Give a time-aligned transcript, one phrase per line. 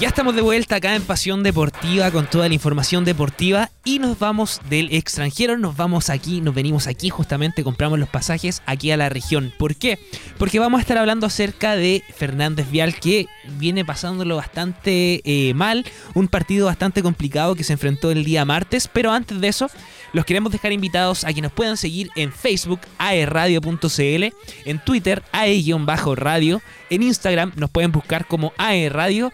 [0.00, 4.18] Ya estamos de vuelta acá en Pasión Deportiva con toda la información deportiva y nos
[4.18, 8.96] vamos del extranjero, nos vamos aquí, nos venimos aquí justamente, compramos los pasajes aquí a
[8.96, 9.52] la región.
[9.58, 9.98] ¿Por qué?
[10.38, 13.26] Porque vamos a estar hablando acerca de Fernández Vial que
[13.58, 15.84] viene pasándolo bastante eh, mal,
[16.14, 19.68] un partido bastante complicado que se enfrentó el día martes, pero antes de eso
[20.14, 24.24] los queremos dejar invitados a que nos puedan seguir en Facebook, aerradio.cl,
[24.64, 29.30] en Twitter, ae-radio, en Instagram nos pueden buscar como aerradio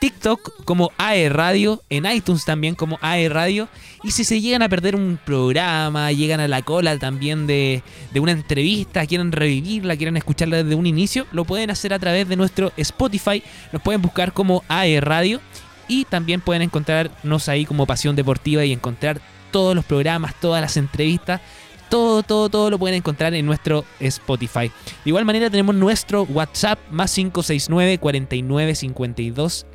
[0.00, 3.68] TikTok como AE Radio, en iTunes también como AE Radio.
[4.04, 8.20] Y si se llegan a perder un programa, llegan a la cola también de, de,
[8.20, 12.36] una entrevista, quieren revivirla, quieren escucharla desde un inicio, lo pueden hacer a través de
[12.36, 13.42] nuestro Spotify.
[13.72, 15.40] Nos pueden buscar como AE Radio
[15.88, 19.20] y también pueden encontrarnos ahí como Pasión Deportiva y encontrar
[19.50, 21.40] todos los programas, todas las entrevistas.
[21.88, 24.68] Todo, todo, todo lo pueden encontrar en nuestro Spotify.
[24.68, 29.66] De igual manera tenemos nuestro WhatsApp más 569 49 52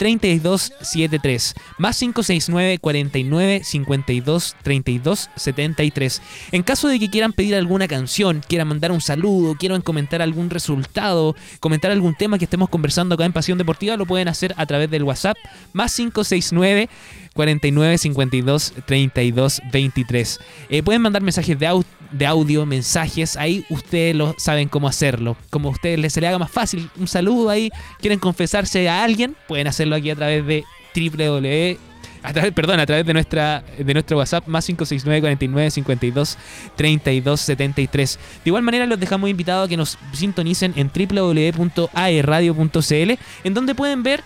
[0.00, 6.22] 3273 más 569 49 52 32 73.
[6.52, 10.48] En caso de que quieran pedir alguna canción, quieran mandar un saludo, quieran comentar algún
[10.48, 14.64] resultado, comentar algún tema que estemos conversando acá en Pasión Deportiva, lo pueden hacer a
[14.64, 15.36] través del WhatsApp
[15.74, 16.88] más 569
[17.34, 20.40] 49 52 32 23.
[20.82, 21.66] pueden mandar mensajes de,
[22.12, 25.36] de audio, mensajes, ahí ustedes lo saben cómo hacerlo.
[25.50, 29.04] Como a ustedes les se le haga más fácil, un saludo ahí, quieren confesarse a
[29.04, 31.90] alguien, pueden hacerlo aquí a través de www
[32.22, 36.36] a través, perdón, a través de nuestra de nuestro WhatsApp más 569 49 52
[36.76, 38.18] 32 73.
[38.44, 43.12] De igual manera los dejamos invitados a que nos sintonicen en www.aerradio.cl
[43.44, 44.22] en donde pueden ver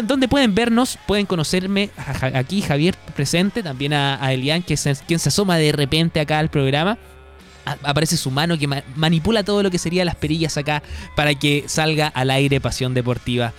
[0.00, 1.90] donde pueden vernos, pueden conocerme
[2.34, 6.48] aquí, Javier presente, también a, Elian, que es quien se asoma de repente acá al
[6.48, 6.96] programa.
[7.64, 10.82] aparece su mano que manipula todo lo que serían las perillas acá
[11.14, 13.52] para que salga al aire Pasión Deportiva.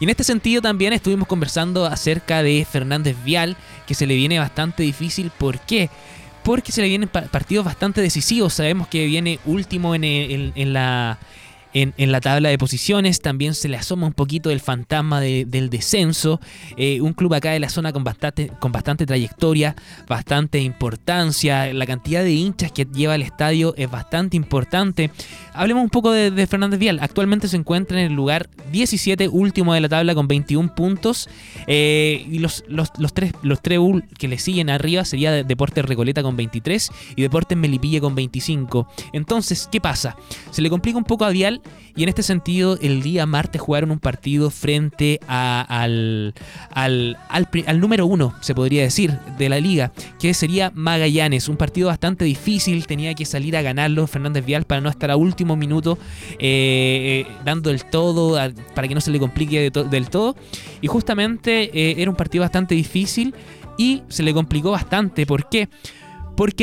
[0.00, 3.56] Y en este sentido también estuvimos conversando acerca de Fernández Vial,
[3.86, 5.30] que se le viene bastante difícil.
[5.30, 5.90] ¿Por qué?
[6.44, 8.54] Porque se le vienen partidos bastante decisivos.
[8.54, 11.18] Sabemos que viene último en la
[11.74, 13.20] en, la tabla de posiciones.
[13.20, 16.40] También se le asoma un poquito el fantasma del descenso.
[16.76, 19.74] Eh, un club acá de la zona con bastante, con bastante trayectoria,
[20.06, 21.72] bastante importancia.
[21.72, 25.10] La cantidad de hinchas que lleva el estadio es bastante importante.
[25.52, 26.98] Hablemos un poco de, Fernández Vial.
[27.00, 31.28] Actualmente se encuentra en el lugar 17, último de la tabla con 21 puntos.
[31.66, 33.78] Eh, y los, los, tres, los tres
[34.18, 38.88] que le siguen arriba sería Deportes Recoleta con 23 y Deportes Melipilla con 25.
[39.12, 40.16] Entonces, ¿qué pasa?
[40.50, 41.57] Se le complica un poco a Vial
[41.98, 46.32] y en este sentido, el día martes jugaron un partido frente al,
[46.70, 51.48] al, número uno, se podría decir, de la liga, que sería Magallanes.
[51.48, 55.16] Un partido bastante difícil, tenía que salir a ganarlo Fernández Vial para no estar a
[55.16, 55.98] último minuto
[56.38, 58.38] eh, eh, dando el todo,
[58.76, 60.36] para que no se le complique del todo.
[60.80, 63.34] Y justamente eh, era un partido bastante difícil
[63.76, 65.26] y se le complicó bastante.
[65.26, 65.68] ¿Por qué?
[65.68, 65.68] porque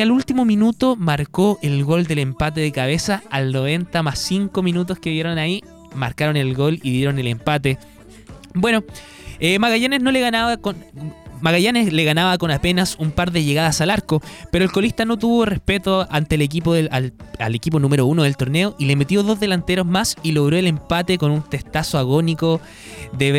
[0.02, 5.00] al último minuto marcó el gol del empate de cabeza al 90 más 5 minutos
[5.00, 5.64] que dieron ahí,
[5.94, 7.78] marcaron el gol y dieron el empate.
[8.54, 8.84] Bueno,
[9.40, 10.78] eh, Magallanes no le ganaba con
[11.42, 14.22] Magallanes le ganaba con apenas un par de llegadas al arco,
[14.52, 18.38] pero el colista no tuvo respeto ante el equipo del, al, equipo número uno del
[18.38, 22.62] torneo y le metió dos delanteros más y logró el empate con un testazo agónico
[23.12, 23.32] de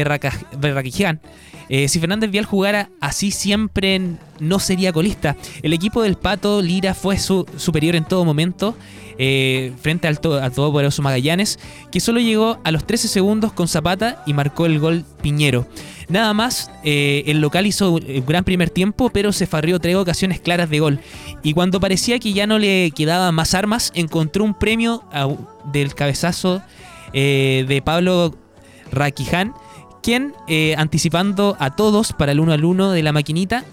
[0.58, 1.20] Berraquiján.
[1.69, 4.00] Eh, si Fernández Vial jugara así siempre
[4.38, 5.37] no sería colista.
[5.62, 8.77] El equipo del Pato Lira fue su, superior en todo momento
[9.19, 11.59] eh, frente al, to, todo poderoso Magallanes,
[11.91, 15.66] que solo llegó a los 13 segundos con Zapata y marcó el gol Piñero.
[16.09, 20.38] Nada más, eh, el local hizo un gran primer tiempo, pero se farrió tres ocasiones
[20.41, 21.00] claras de gol.
[21.43, 25.03] Y cuando parecía que ya no le quedaban más armas, encontró un premio
[25.72, 26.62] del cabezazo
[27.12, 28.37] de Pablo
[28.93, 29.54] Raquiján
[30.47, 33.65] eh, anticipando a todos para el uno al uno de la maquinita,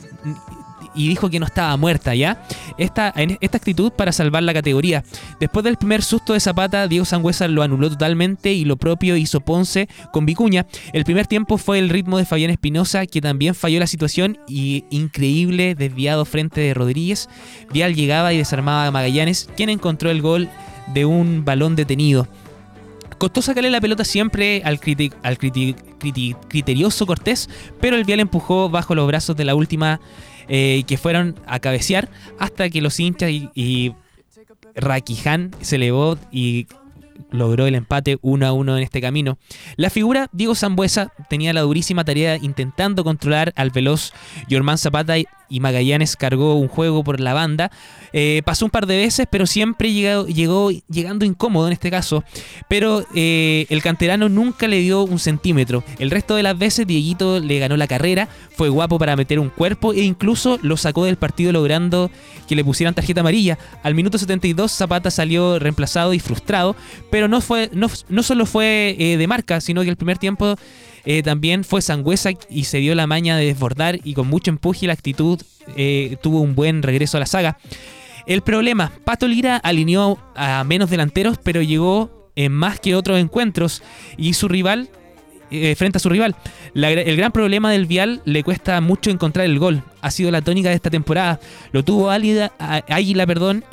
[0.95, 2.45] y dijo que no estaba muerta, ¿ya?
[2.77, 5.03] Esta, esta actitud para salvar la categoría.
[5.39, 9.41] Después del primer susto de Zapata, Diego Sangüesa lo anuló totalmente y lo propio hizo
[9.41, 10.65] Ponce con Vicuña.
[10.93, 14.85] El primer tiempo fue el ritmo de Fabián Espinosa, que también falló la situación y
[14.89, 17.29] increíble desviado frente de Rodríguez.
[17.71, 20.49] Vial llegaba y desarmaba a Magallanes, quien encontró el gol
[20.93, 22.27] de un balón detenido.
[23.23, 24.81] Costó sacarle la pelota siempre al,
[26.49, 27.49] criterioso Cortés,
[27.79, 30.01] pero el Vial empujó bajo los brazos de la última
[30.49, 33.95] eh, que fueron a cabecear hasta que los hinchas y, y
[35.61, 36.67] se elevó y
[37.31, 39.37] logró el empate 1 a 1 en este camino.
[39.75, 44.13] La figura Diego Zambuesa tenía la durísima tarea intentando controlar al veloz
[44.47, 45.15] Yormán Zapata
[45.53, 47.71] y Magallanes cargó un juego por la banda.
[48.11, 52.23] Eh, pasó un par de veces, pero siempre llegó, llegó llegando incómodo en este caso.
[52.67, 55.83] Pero eh, el canterano nunca le dio un centímetro.
[55.99, 59.49] El resto de las veces Dieguito le ganó la carrera, fue guapo para meter un
[59.49, 62.09] cuerpo e incluso lo sacó del partido logrando
[62.47, 63.59] que le pusieran tarjeta amarilla.
[63.83, 66.75] Al minuto 72 Zapata salió reemplazado y frustrado,
[67.13, 70.55] pero no, fue, no, no solo fue eh, de marca, sino que el primer tiempo
[71.05, 74.85] eh, también fue Sangüesa y se dio la maña de desbordar y con mucho empuje
[74.85, 75.39] y la actitud
[75.77, 77.59] eh, tuvo un buen regreso a la saga.
[78.25, 83.83] El problema, Pato Lira alineó a menos delanteros, pero llegó en más que otros encuentros
[84.17, 84.89] y su rival
[85.75, 86.35] frente a su rival.
[86.73, 89.83] el gran problema del Vial le cuesta mucho encontrar el gol.
[90.01, 91.39] Ha sido la tónica de esta temporada.
[91.71, 93.63] Lo tuvo Águila, perdón,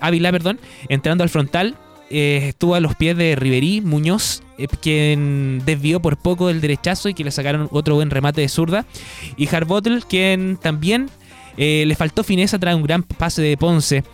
[0.00, 0.58] Ávila, perdón,
[0.88, 1.76] entrando al frontal
[2.10, 7.08] eh, estuvo a los pies de Riverí Muñoz, eh, quien desvió por poco el derechazo
[7.08, 8.86] y que le sacaron otro buen remate de zurda.
[9.36, 11.10] Y Harbottle, quien también
[11.56, 14.04] eh, le faltó fineza tras un gran pase de Ponce.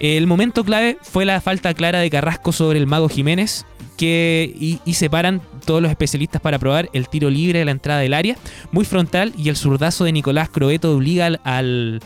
[0.00, 3.66] El momento clave fue la falta clara de Carrasco sobre el Mago Jiménez,
[3.96, 8.14] que y, separan todos los especialistas para probar el tiro libre de la entrada del
[8.14, 8.36] área,
[8.70, 12.00] muy frontal, y el zurdazo de Nicolás Croeto obliga al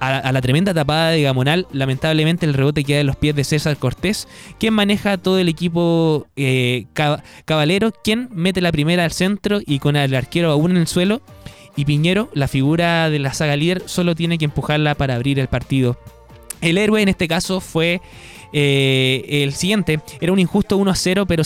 [0.00, 3.76] a, la tremenda tapada de Gamonal, lamentablemente el rebote queda en los pies de César
[3.76, 4.28] Cortés,
[4.58, 6.86] quien maneja todo el equipo eh,
[7.44, 11.22] Caballero, quien mete la primera al centro y con el arquero aún en el suelo.
[11.76, 15.48] Y Piñero, la figura de la saga líder, solo tiene que empujarla para abrir el
[15.48, 15.98] partido.
[16.62, 18.00] El héroe en este caso fue
[18.52, 20.00] eh, el siguiente.
[20.20, 21.42] Era un injusto 1 a 0, pero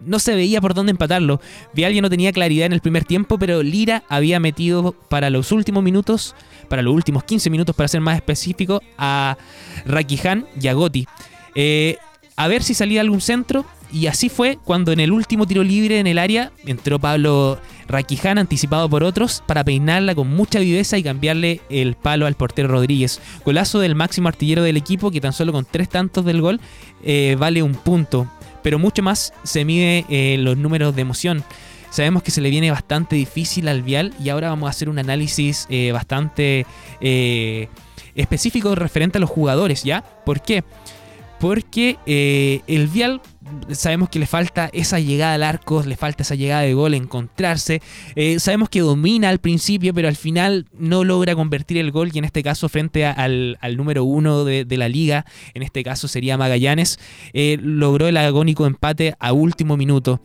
[0.00, 1.40] no se veía por dónde empatarlo.
[1.74, 5.82] Vialli no tenía claridad en el primer tiempo, pero Lira había metido para los últimos
[5.82, 6.34] minutos
[6.70, 9.36] para los últimos 15 minutos, para ser más específico, a
[9.84, 11.06] Rakihan y a Gotti.
[11.56, 11.98] Eh,
[12.36, 13.66] a ver si salía algún centro.
[13.92, 17.58] Y así fue cuando en el último tiro libre en el área entró Pablo
[17.88, 22.68] Raquiján, anticipado por otros, para peinarla con mucha viveza y cambiarle el palo al portero
[22.68, 23.20] Rodríguez.
[23.44, 26.60] Golazo del máximo artillero del equipo, que tan solo con tres tantos del gol
[27.02, 28.28] eh, vale un punto.
[28.62, 31.44] Pero mucho más se mide eh, los números de emoción.
[31.90, 34.98] Sabemos que se le viene bastante difícil al Vial y ahora vamos a hacer un
[34.98, 36.64] análisis eh, bastante
[37.00, 37.68] eh,
[38.14, 40.02] específico referente a los jugadores, ¿ya?
[40.24, 40.62] ¿Por qué?
[41.40, 41.96] Porque
[42.68, 43.20] el Vial
[43.70, 47.80] sabemos que le falta esa llegada al arco, le falta esa llegada de gol, encontrarse.
[48.38, 52.24] sabemos que domina al principio, pero al final no logra convertir el gol y en
[52.24, 55.24] este caso frente al, número uno de, de, la liga,
[55.54, 56.98] en este caso sería Magallanes,
[57.34, 60.20] logró el agónico empate a último minuto.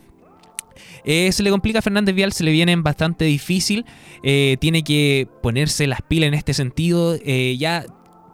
[1.06, 3.86] Eh, se le complica a Fernández Vial, se le viene bastante difícil.
[4.24, 7.16] Eh, tiene que ponerse las pilas en este sentido.
[7.24, 7.86] Eh, ya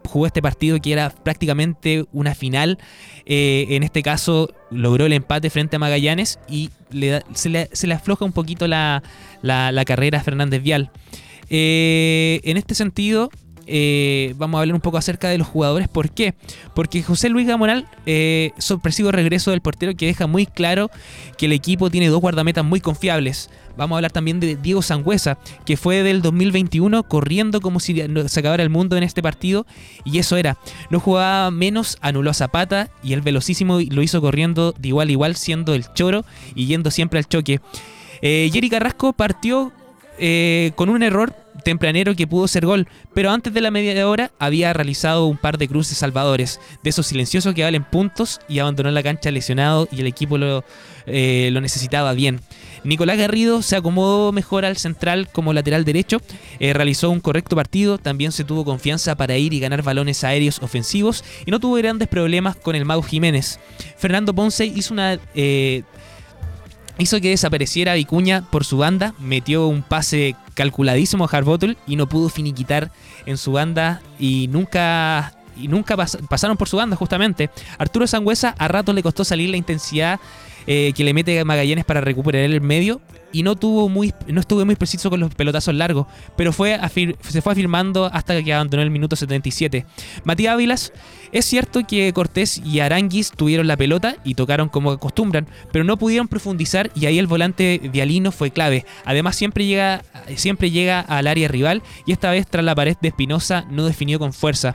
[0.06, 2.78] jugó este partido que era prácticamente una final.
[3.26, 6.70] en este caso logró el empate frente a Magallanes y
[7.34, 9.02] se, le, afloja un poquito la,
[9.42, 10.90] la carrera a Fernández Vial.
[11.48, 13.30] en este sentido,
[13.66, 15.88] eh, vamos a hablar un poco acerca de los jugadores.
[15.88, 16.34] ¿Por qué?
[16.74, 20.90] Porque José Luis Gamonal, eh, sorpresivo regreso del portero que deja muy claro
[21.38, 23.50] que el equipo tiene dos guardametas muy confiables.
[23.76, 27.94] Vamos a hablar también de Diego Sangüesa, que fue del 2021 corriendo como si
[28.26, 29.66] se acabara el mundo en este partido.
[30.04, 30.58] Y eso era,
[30.90, 35.12] no jugaba menos, anuló a Zapata y el velocísimo lo hizo corriendo de igual a
[35.12, 36.24] igual, siendo el choro
[36.54, 37.60] y yendo siempre al choque.
[38.20, 39.72] Eh, Jerry Carrasco partió
[40.18, 44.32] eh, con un error tempranero que pudo ser gol, pero antes de la media hora
[44.38, 48.90] había realizado un par de cruces salvadores, de esos silenciosos que valen puntos y abandonó
[48.90, 50.64] la cancha lesionado y el equipo lo,
[51.06, 52.40] eh, lo necesitaba bien.
[52.84, 56.20] Nicolás Garrido se acomodó mejor al central como lateral derecho,
[56.58, 60.60] eh, realizó un correcto partido, también se tuvo confianza para ir y ganar balones aéreos
[60.62, 63.60] ofensivos y no tuvo grandes problemas con el Mago Jiménez.
[63.96, 65.18] Fernando Ponce hizo una
[66.98, 72.28] hizo que desapareciera Vicuña por su banda, metió un pase calculadísimo Harbottle y no pudo
[72.28, 72.90] finiquitar
[73.26, 77.50] en su banda y nunca y nunca pasaron por su banda justamente.
[77.78, 80.18] Arturo Sangüesa a rato le costó salir la intensidad
[80.66, 83.00] eh, que le mete Magallanes para recuperar el medio
[83.32, 86.78] y no tuvo muy no estuvo muy preciso con los pelotazos largos, pero fue
[87.20, 89.86] se fue afirmando hasta que abandonó el minuto 77.
[90.24, 90.92] Matías Ávilas,
[91.32, 95.96] es cierto que Cortés y Aranguis tuvieron la pelota y tocaron como acostumbran, pero no
[95.96, 98.84] pudieron profundizar y ahí el volante Vialino fue clave.
[99.04, 100.02] Además siempre llega
[100.36, 104.18] siempre llega al área rival y esta vez tras la pared de Espinosa no definió
[104.18, 104.74] con fuerza.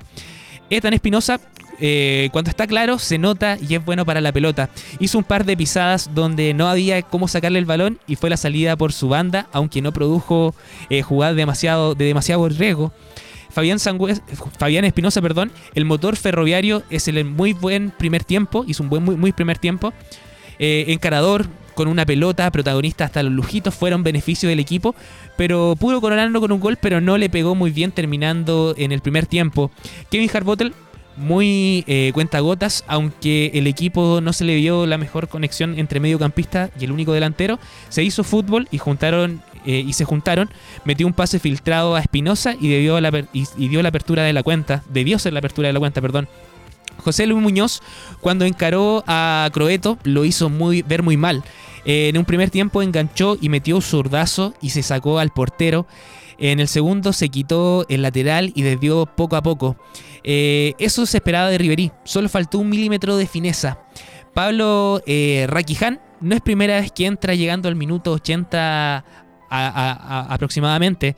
[0.70, 1.39] Etan Espinosa
[1.79, 4.69] eh, cuando está claro, se nota y es bueno para la pelota.
[5.00, 8.38] Hizo un par de pisadas donde no había cómo sacarle el balón y fue la
[8.38, 10.55] salida por su banda, aunque no produjo
[10.89, 12.91] eh, jugadas demasiado, de demasiado riesgo.
[13.50, 13.79] Fabián,
[14.60, 19.03] Fabián Espinosa, perdón, el motor ferroviario es el muy buen primer tiempo, hizo un buen
[19.03, 19.93] muy, primer tiempo.
[20.60, 24.96] Eh, encarador, con una pelota, protagonista hasta los lujitos, fueron beneficio del equipo,
[25.38, 29.01] pero pudo coronarlo con un gol, pero no le pegó muy bien terminando en el
[29.01, 29.72] primer tiempo.
[30.10, 30.74] Kevin Harbottle
[31.18, 36.70] muy eh, cuentagotas, aunque el equipo no se le vio la mejor conexión entre mediocampista
[36.80, 37.60] y el único delantero,
[37.90, 40.50] se hizo fútbol y juntaron eh, y se juntaron,
[40.86, 45.20] metió un pase filtrado a Espinosa y, y dio la apertura de la cuenta, debió
[45.20, 46.30] ser la apertura de la cuenta, perdón,
[46.98, 47.82] José Luis Muñoz,
[48.22, 51.44] cuando encaró a Croeto, lo hizo muy, ver muy mal.
[51.86, 55.86] Eh, en un primer tiempo enganchó y metió un zurdazo y se sacó al portero.
[56.39, 59.77] En el segundo se quitó el lateral y desvió poco a poco.
[60.24, 63.79] Eh, eso se esperaba de Riverí, solo faltó un milímetro de fineza.
[64.34, 65.48] Pablo eh,
[66.22, 69.03] no es primera vez que entra llegando al minuto 80
[69.50, 71.15] aproximadamente,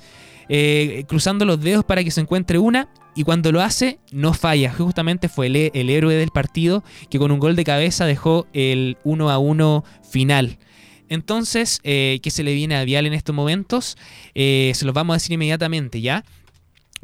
[0.48, 4.72] eh, cruzando los dedos para que se encuentre una y cuando lo hace no falla.
[4.72, 9.30] Justamente fue el, héroe del partido que con un gol de cabeza dejó el 1
[9.30, 10.58] a 1 final.
[11.10, 13.98] Entonces, eh, ¿qué se le viene a Vial en estos momentos?
[14.36, 16.24] Eh, se los vamos a decir inmediatamente, ¿ya?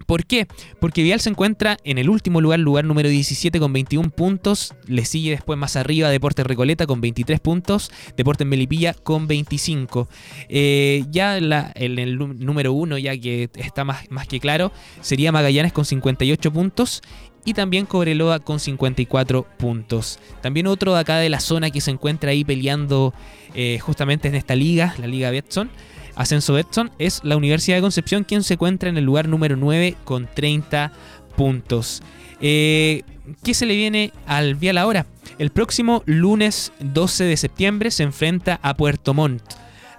[0.06, 0.46] ¿Por qué?
[0.82, 4.74] Porque Vial se encuentra en el último lugar, lugar número 17 con 21 puntos.
[4.88, 7.92] Le sigue después más arriba Deportes Recoleta con 23 puntos.
[8.18, 10.10] Deportes Melipilla con 25.
[10.50, 15.86] Eh, ya en el número 1, ya que está más que claro, sería Magallanes con
[15.86, 17.02] 58 puntos
[17.46, 20.20] y también Cobreloa con 54 puntos.
[20.42, 23.14] También otro de acá de la zona que se encuentra ahí peleando
[23.54, 25.70] eh, justamente en esta liga, la Liga Betson
[26.16, 29.96] Ascenso Betson, es la Universidad de Concepción quien se encuentra en el lugar número 9
[30.04, 30.92] con 30
[31.36, 32.02] puntos.
[32.42, 33.04] Eh,
[33.44, 35.06] ¿Qué se le viene al Vial ahora?
[35.40, 39.44] El próximo lunes 12 de septiembre se enfrenta a Puerto Montt.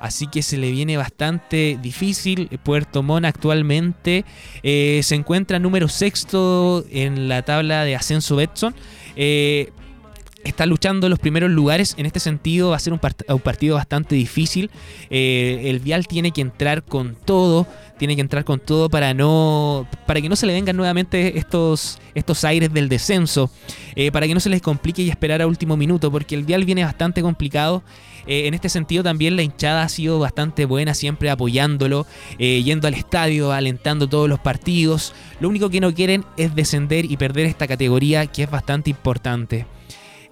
[0.01, 2.49] Así que se le viene bastante difícil.
[2.63, 4.25] Puerto Montt actualmente
[4.63, 8.75] eh, se encuentra número sexto en la tabla de ascenso Betson.
[9.17, 9.73] Eh,
[10.47, 11.95] está luchando los primeros lugares.
[11.99, 14.71] En este sentido va a ser un, partido bastante difícil.
[15.11, 17.67] Eh, el Vial tiene que entrar con todo.
[17.99, 19.87] Tiene que entrar con todo para no.
[20.07, 23.51] para que no se le vengan nuevamente estos, estos aires del descenso.
[23.95, 26.11] Eh, para que no se les complique y esperar a último minuto.
[26.11, 27.83] Porque el Vial viene bastante complicado.
[28.27, 32.07] Eh, en este sentido también la hinchada ha sido bastante buena, siempre apoyándolo,
[32.39, 35.15] yendo al estadio, alentando todos los partidos.
[35.41, 39.76] Lo único que no quieren es descender y perder esta categoría que es bastante importante.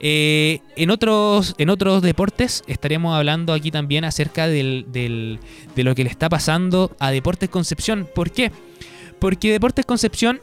[0.07, 5.39] Eh, en, otros, en otros deportes estaríamos hablando aquí también acerca de
[5.77, 8.07] lo que le está pasando a Deportes Concepción.
[8.15, 8.53] ¿Por qué?
[9.19, 10.43] Porque Deportes Concepción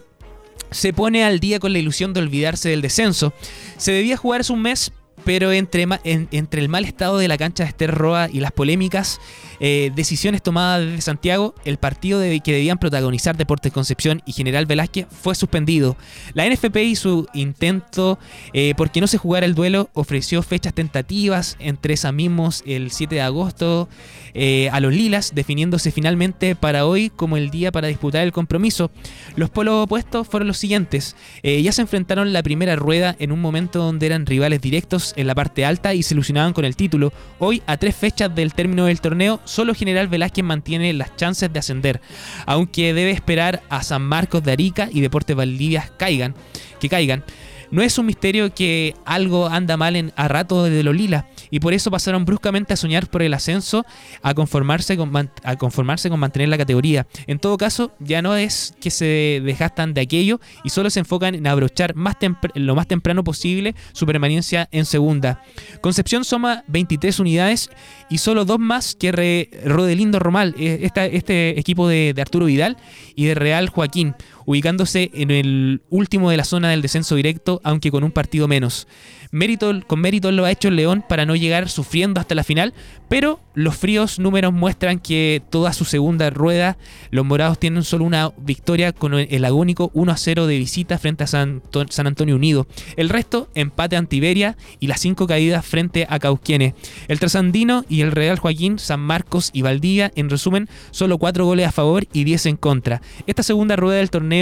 [0.72, 3.34] se pone al día con la ilusión de olvidarse del descenso.
[3.78, 7.70] Se debía jugarse un mes, pero entre, entre el mal estado de la cancha de
[7.70, 9.20] Esther Roa y las polémicas,
[9.60, 15.08] eh, decisiones tomadas desde Santiago, el partido que debían protagonizar Deportes Concepción y General Velázquez
[15.10, 15.98] fue suspendido.
[16.34, 18.18] La NFP y su intento
[18.54, 23.16] eh, porque no se jugara el duelo ofreció fechas tentativas entre esas mismos el 7
[23.16, 23.90] de agosto
[24.34, 28.92] eh, a los Lilas, definiéndose finalmente para hoy como el día para disputar el compromiso.
[29.36, 31.16] Los polos opuestos fueron los siguientes.
[31.44, 35.36] ya se enfrentaron la primera rueda en un momento donde eran rivales directos en la
[35.36, 37.14] parte alta y se ilusionaban con el título.
[37.40, 41.60] Hoy, a tres fechas del término del torneo, solo General Velázquez mantiene las chances de
[41.60, 42.02] ascender,
[42.46, 46.36] aunque debe esperar a San Marcos de Arica y Deportes Valdivia caigan,
[46.80, 47.24] que caigan.
[47.72, 51.60] No es un misterio que algo anda mal en, a rato de los lilas y
[51.60, 53.86] por eso pasaron bruscamente a soñar por el ascenso,
[54.24, 57.06] a conformarse con, a conformarse con mantener la categoría.
[57.28, 61.36] En todo caso, ya no es que se desgastan de aquello y solo se enfocan
[61.36, 62.16] en abrochar más
[62.56, 65.44] lo más temprano posible su permanencia en segunda.
[65.82, 67.70] Concepción suma 23 unidades
[68.10, 72.78] y solo dos más que Rodelindo Romal, eh, este equipo de Arturo Vidal
[73.16, 74.16] y de Real Joaquín
[74.52, 78.88] ubicándose en el último de la zona del descenso directo, aunque con un partido menos.
[79.32, 82.74] Mérito, con mérito lo ha hecho el León para no llegar sufriendo hasta la final,
[83.08, 86.78] pero los fríos números muestran que toda su segunda rueda,
[87.12, 91.24] los morados tienen solo una victoria con el agónico 1 a 0 de visita frente
[91.24, 91.62] a San,
[91.98, 92.68] Antonio Unido.
[92.98, 96.74] El resto, empate ante Iberia y las cinco caídas frente a Cauquienes.
[97.08, 101.68] El Trasandino y el Real Joaquín, San Marcos y Valdivia, en resumen, solo 4 goles
[101.68, 103.02] a favor y 10 en contra.
[103.28, 104.41] Esta segunda rueda del torneo,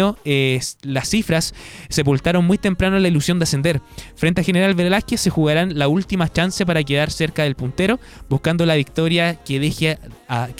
[0.84, 1.53] las cifras
[1.89, 3.82] sepultaron muy temprano la ilusión de ascender.
[4.15, 8.65] Frente a General Velázquez se jugarán la última chance para quedar cerca del puntero, buscando
[8.65, 9.98] la victoria que,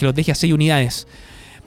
[0.00, 1.06] los deje a 6 unidades.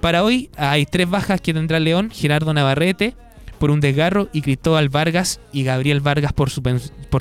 [0.01, 3.15] Para hoy hay tres bajas que tendrá León, Gerardo Navarrete
[3.59, 6.49] por un desgarro y Cristóbal Vargas y Gabriel Vargas por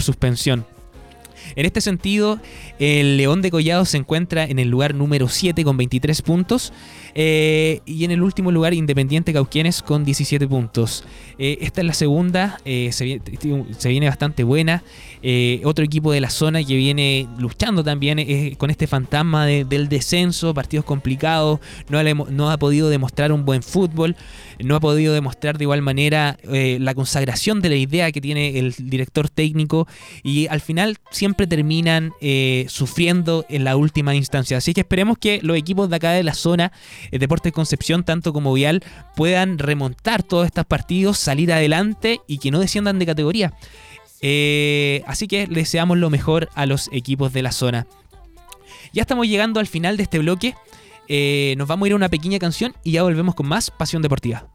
[0.02, 0.66] suspensión.
[1.56, 2.40] En este sentido,
[2.78, 6.72] el León de Collado se encuentra en el lugar número 7 con 23 puntos
[7.14, 11.04] eh, y en el último lugar Independiente Cauquienes con 17 puntos.
[11.38, 13.20] Eh, esta es la segunda, eh, se,
[13.88, 14.82] viene, bastante buena.
[15.64, 20.84] otro equipo de la zona que viene luchando también con este fantasma del descenso, partidos
[20.84, 24.16] complicados, no, ha podido demostrar un buen fútbol
[24.58, 28.74] no ha podido demostrar de igual manera la consagración de la idea que tiene el
[28.78, 29.88] director técnico
[30.22, 34.56] y al final siempre terminan eh, sufriendo en la última instancia.
[34.56, 36.72] Así que esperemos que los equipos de acá de la zona,
[37.10, 38.82] el Deportes Concepción, tanto como Vial,
[39.16, 43.52] puedan remontar todos estos partidos, salir adelante y que no desciendan de categoría.
[44.20, 47.86] Eh, así que deseamos lo mejor a los equipos de la zona.
[48.92, 50.54] Ya estamos llegando al final de este bloque.
[51.08, 54.02] Eh, nos vamos a ir a una pequeña canción y ya volvemos con más Pasión
[54.02, 54.46] Deportiva.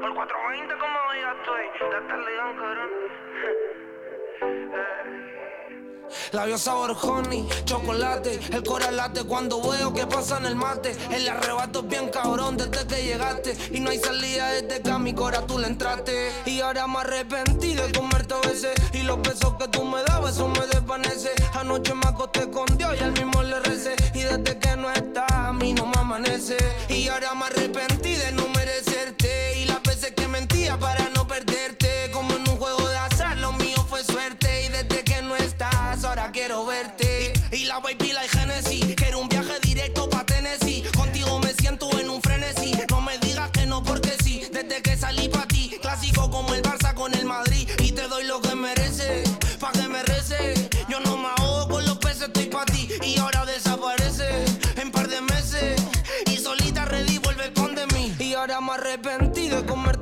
[0.00, 2.90] Por 420 como ya estoy, ya está león, cabrón.
[6.32, 10.96] Labios sabor honey, chocolate, el coral late cuando veo que pasa en el mate.
[11.10, 13.56] El arrebato es bien cabrón desde que llegaste.
[13.72, 16.30] Y no hay salida desde que a mi cora tú le entraste.
[16.46, 18.74] Y ahora me arrepentí de comerte a veces.
[18.92, 21.30] Y los besos que tú me dabas, eso me desvanece.
[21.54, 23.96] Anoche me acosté con Dios y al mismo le recé.
[24.14, 26.56] Y desde que no está, a mí no me amanece.
[26.88, 28.57] Y ahora me arrepentí de no merecerte.
[36.38, 37.32] Quiero verte.
[37.50, 38.94] Y, la baby la Genesis.
[38.94, 40.84] Quiero un viaje directo pa' Tennessee.
[40.96, 42.72] Contigo me siento en un frenesí.
[42.90, 44.42] No me digas que no porque sí.
[44.52, 46.77] Desde que salí pa' ti, clásico como el Barça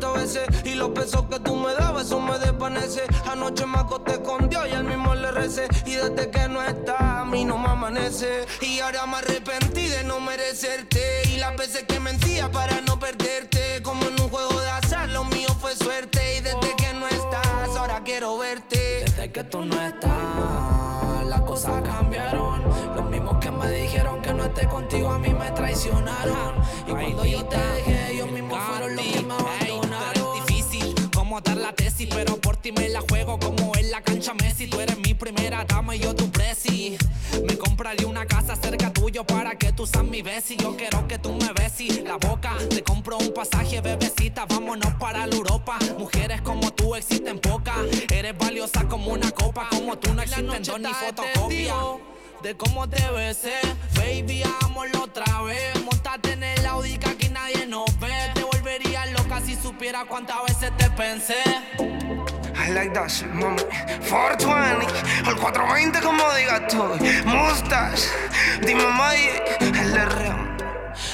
[0.04, 0.46] a veces.
[0.64, 3.02] Y los besos que tú me dabas, eso me desvanece.
[3.30, 5.68] Anoche me acosté con Dios y al mismo le recé.
[5.86, 8.46] Y desde que no está, a mí no me amanece.
[8.60, 11.22] Y ahora me arrepentí de no merecerte.
[11.32, 13.82] Y las veces que mentía para no perderte.
[13.82, 16.38] Como en un juego de azar, lo mío fue suerte.
[16.38, 19.04] Y desde que no estás, ahora quiero verte.
[19.06, 22.62] Desde que tú no estás, las cosas cambiaron.
[22.94, 26.54] Los mismos que me dijeron que no esté contigo a mí me traicionaron.
[26.86, 29.65] Y cuando yo te dejé, ellos mismos fueron los que me
[31.40, 34.66] dar la tesis, pero por ti me la juego como en la cancha Messi.
[34.66, 36.96] Tú eres mi primera dama y yo tu presi.
[37.46, 40.56] Me compraría una casa cerca tuyo para que tú seas mi besi.
[40.56, 42.54] Yo quiero que tú me besis la boca.
[42.70, 45.78] Te compro un pasaje, bebecita, vámonos para la Europa.
[45.98, 47.76] Mujeres como tú existen pocas.
[48.12, 51.74] Eres valiosa como una copa, como tú no existen dos ni fotocopia.
[52.42, 53.54] De cómo te besé,
[53.94, 55.82] baby, hagámoslo otra vez.
[55.82, 58.35] Montate en el Audi que aquí nadie nos ve.
[59.56, 61.42] Si supiera cuántas veces te pensé.
[61.78, 63.62] I like that shit, mami.
[64.08, 66.82] 420, el 420 como digas tú.
[67.24, 68.08] Mustache,
[68.60, 70.56] dime Maye, el R.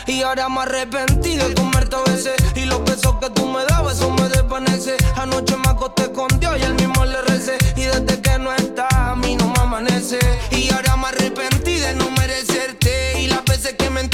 [0.07, 3.97] Y ahora me arrepentí de comerte a veces Y los besos que tú me dabas,
[3.97, 8.21] eso me desvanece Anoche me acosté con Dios y al mismo le recé Y desde
[8.21, 10.21] que no está, a mí no me amanece
[10.53, 14.12] Y ahora me arrepentí de no merecerte Y las veces que mentía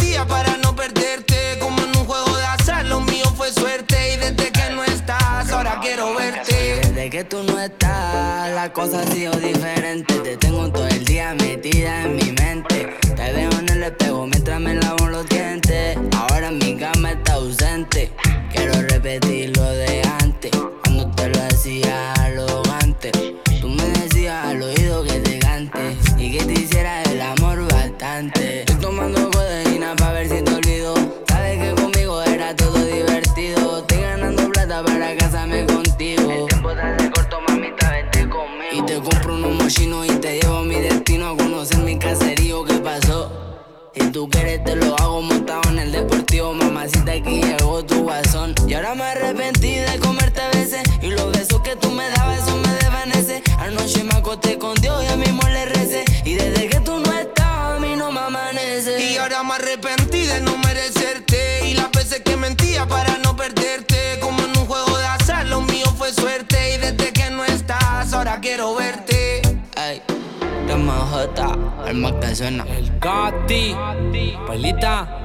[7.19, 10.15] que tú no estás, la cosa ha sido diferente.
[10.21, 12.68] Te tengo todo el día metida en mi mente.
[44.09, 48.55] Si tú quieres te lo hago montado en el deportivo, mamacita, aquí llegó tu guasón.
[48.67, 52.39] Y ahora me arrepentí de comerte a veces y los besos que tú me dabas,
[52.39, 53.43] eso me desvanece.
[53.59, 56.07] Anoche me acosté con Dios y a mismo le recé.
[56.25, 59.13] Y desde que tú no estás, a mí no me amanece.
[59.13, 59.98] Y ahora me arrepentí
[70.89, 72.65] MJ, el más que suena.
[72.65, 73.77] El Gatti,
[74.47, 75.21] Pelita,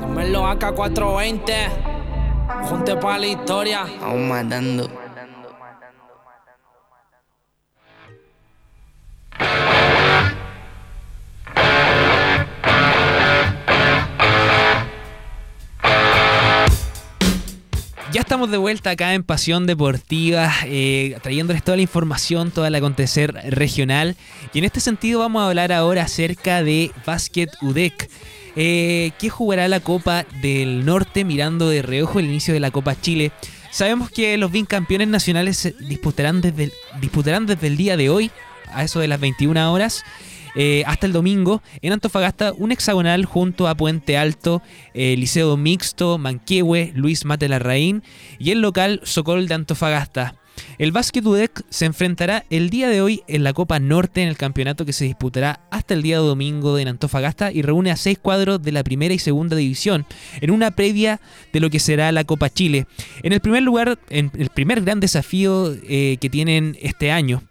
[0.00, 1.54] dímelo acá 420.
[2.68, 3.86] Junte para la historia.
[4.02, 5.03] Aún matando.
[18.44, 23.32] Estamos de vuelta acá en Pasión Deportiva, eh, trayéndoles toda la información, todo el acontecer
[23.48, 24.16] regional.
[24.52, 28.10] Y en este sentido vamos a hablar ahora acerca de Basket UDEC,
[28.54, 33.00] eh, que jugará la Copa del Norte mirando de reojo el inicio de la Copa
[33.00, 33.32] Chile.
[33.70, 38.30] Sabemos que los bicampeones nacionales disputarán desde, disputarán desde el día de hoy,
[38.74, 40.04] a eso de las 21 horas,
[40.54, 44.62] eh, hasta el domingo en Antofagasta, un hexagonal junto a Puente Alto,
[44.94, 48.02] eh, Liceo Mixto, Manquehue, Luis Mate Larraín
[48.38, 50.36] y el local Socol de Antofagasta.
[50.78, 54.36] El Basket UDEC se enfrentará el día de hoy en la Copa Norte en el
[54.36, 58.62] campeonato que se disputará hasta el día domingo en Antofagasta y reúne a seis cuadros
[58.62, 60.06] de la primera y segunda división
[60.40, 61.20] en una previa
[61.52, 62.86] de lo que será la Copa Chile.
[63.22, 67.42] En el primer lugar, en el primer gran desafío eh, que tienen este año.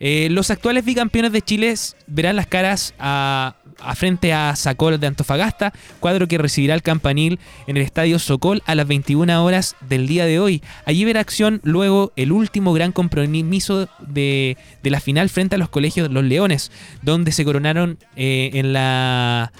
[0.00, 1.74] Eh, los actuales bicampeones de Chile
[2.06, 3.54] verán las caras a
[3.94, 8.74] frente a Sacol de Antofagasta, cuadro que recibirá el campanil en el Estadio Socol a
[8.74, 10.62] las 21 horas del día de hoy.
[10.84, 15.68] Allí verá acción luego el último gran compromiso de, de la final frente a los
[15.68, 19.52] colegios Los Leones, donde se coronaron eh, en la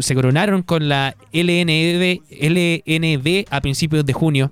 [0.00, 4.50] se coronaron con la LNB, LNB a principios de junio.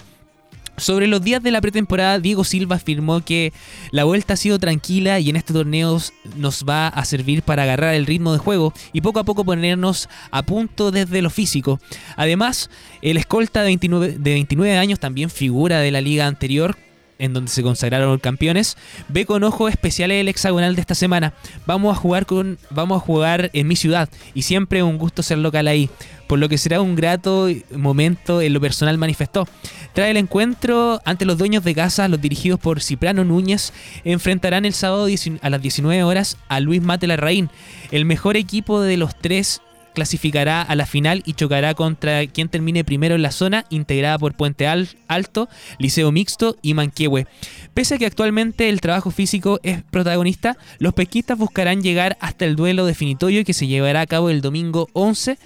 [0.78, 3.52] Sobre los días de la pretemporada, Diego Silva afirmó que
[3.92, 5.98] la vuelta ha sido tranquila y en este torneo
[6.36, 10.08] nos va a servir para agarrar el ritmo de juego y poco a poco ponernos
[10.30, 11.80] a punto desde lo físico.
[12.16, 12.68] Además,
[13.00, 16.76] el escolta de 29, de 29 años también figura de la liga anterior
[17.18, 18.76] en donde se consagraron campeones,
[19.08, 21.32] ve con ojo especial el hexagonal de esta semana.
[21.66, 25.38] Vamos a jugar con vamos a jugar en mi ciudad y siempre un gusto ser
[25.38, 25.88] local ahí,
[26.26, 29.46] por lo que será un grato momento en lo personal manifestó.
[29.92, 33.72] Trae el encuentro ante los dueños de casa, los dirigidos por Ciprano Núñez,
[34.04, 35.06] enfrentarán el sábado
[35.40, 37.50] a las 19 horas a Luis Mate Larraín,
[37.90, 39.62] el mejor equipo de los tres
[39.96, 44.34] clasificará a la final y chocará contra quien termine primero en la zona, integrada por
[44.34, 47.26] Puente Alto, Liceo Mixto y Manquehue.
[47.72, 52.56] Pese a que actualmente el trabajo físico es protagonista, los pesquistas buscarán llegar hasta el
[52.56, 55.38] duelo definitorio que se llevará a cabo el domingo 11.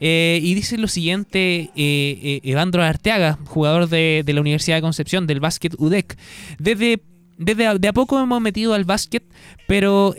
[0.00, 5.26] Eh, y dice lo siguiente eh, eh, Evandro Arteaga, jugador de, la Universidad de Concepción
[5.26, 6.16] del básquet UDEC.
[6.58, 7.02] Desde
[7.36, 9.24] desde de a poco hemos metido al básquet,
[9.66, 10.14] pero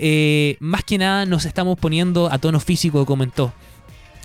[0.59, 3.53] más que nada nos estamos poniendo a tono físico, comentó.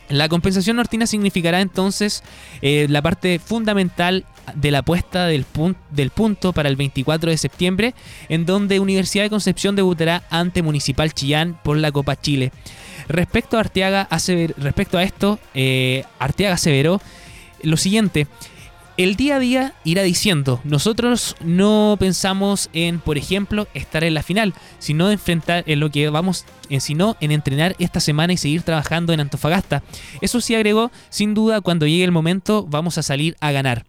[0.09, 2.25] La compensación nortina significará entonces
[2.61, 7.95] la parte fundamental de la apuesta del, punto para el 24 de septiembre,
[8.29, 12.53] en donde Universidad de Concepción debutará ante Municipal Chillán por la Copa Chile.
[13.11, 14.09] Respecto a Arteaga,
[14.57, 17.01] respecto a esto, eh, Arteaga aseveró
[17.63, 18.27] lo siguiente
[19.03, 24.23] el día a día irá diciendo, nosotros no pensamos en, por ejemplo, estar en la
[24.23, 28.37] final, sino en enfrentar en lo que vamos, en, sino en entrenar esta semana y
[28.37, 29.83] seguir trabajando en Antofagasta.
[30.21, 33.87] Eso sí agregó, sin duda, cuando llegue el momento vamos a salir a ganar.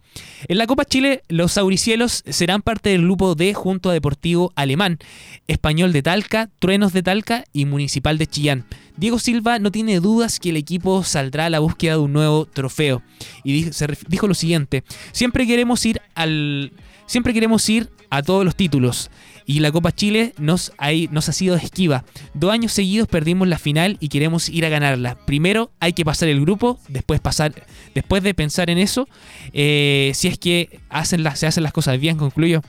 [0.47, 4.99] En la Copa Chile, los Auricielos serán parte del grupo D junto a Deportivo Alemán,
[5.47, 8.65] Español de Talca, Truenos de Talca y Municipal de Chillán.
[8.97, 12.45] Diego Silva no tiene dudas que el equipo saldrá a la búsqueda de un nuevo
[12.45, 13.01] trofeo.
[13.43, 13.69] Y
[14.07, 16.73] dijo lo siguiente: siempre queremos ir al.
[17.05, 19.09] Siempre queremos ir a todos los títulos.
[19.45, 20.71] Y la Copa Chile nos,
[21.11, 22.03] nos ha sido esquiva.
[22.33, 25.15] Dos años seguidos perdimos la final y queremos ir a ganarla.
[25.25, 27.53] Primero hay que pasar el grupo, después pasar,
[27.95, 29.07] después de pensar en eso,
[29.53, 32.61] eh, si es que hacen se hacen las cosas bien, concluyo.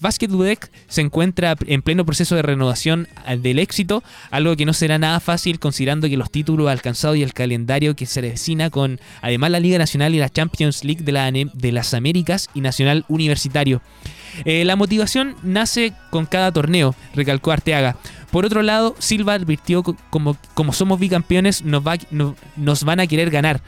[0.00, 0.30] Basket
[0.88, 5.58] se encuentra en pleno proceso de renovación del éxito, algo que no será nada fácil
[5.58, 9.78] considerando que los títulos alcanzados y el calendario que se vecina con además la Liga
[9.78, 13.82] Nacional y la Champions League de, la, de las Américas y Nacional Universitario.
[14.44, 17.96] Eh, la motivación nace con cada torneo, recalcó Arteaga.
[18.30, 21.96] Por otro lado, Silva advirtió como, como somos bicampeones nos, va,
[22.56, 23.60] nos van a querer ganar.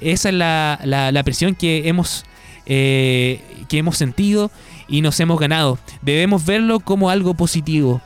[0.00, 2.24] Esa es la, presión que hemos,
[2.66, 4.50] eh, que hemos sentido
[4.88, 5.78] y nos hemos ganado.
[6.02, 8.02] Debemos verlo como algo positivo.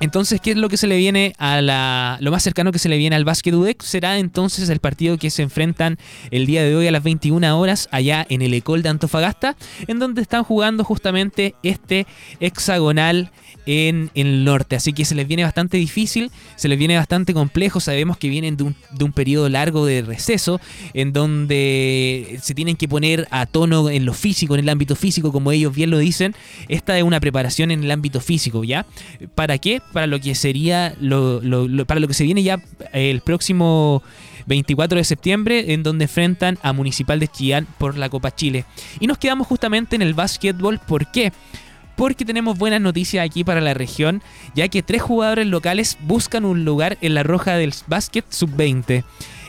[0.00, 2.18] Entonces, ¿qué es lo que se le viene a la.
[2.20, 3.82] Lo más cercano que se le viene al básquet UDEC?
[3.82, 5.98] Será entonces el partido que se enfrentan
[6.30, 9.98] el día de hoy a las 21 horas allá en el Ecol de Antofagasta, en
[9.98, 12.06] donde están jugando justamente este
[12.40, 13.30] hexagonal
[13.66, 14.76] en, el norte.
[14.76, 17.80] Así que se les viene bastante difícil, se les viene bastante complejo.
[17.80, 20.60] Sabemos que vienen de un, de un periodo largo de receso,
[20.92, 25.32] en donde se tienen que poner a tono en lo físico, en el ámbito físico,
[25.32, 26.34] como ellos bien lo dicen.
[26.68, 28.86] Esta es una preparación en el ámbito físico, ¿ya?
[29.34, 29.80] ¿Para qué?
[29.92, 31.40] Para lo que sería, lo,
[31.86, 32.60] para lo que se viene ya
[32.92, 34.02] el próximo
[34.46, 38.64] 24 de septiembre, en donde enfrentan a Municipal de Chillán por la Copa Chile.
[39.00, 41.32] Y nos quedamos justamente en el básquetbol, ¿por qué?
[41.96, 44.22] porque tenemos buenas noticias aquí para la región,
[44.54, 49.04] ya que tres jugadores locales buscan un lugar en la roja del básquet sub-20.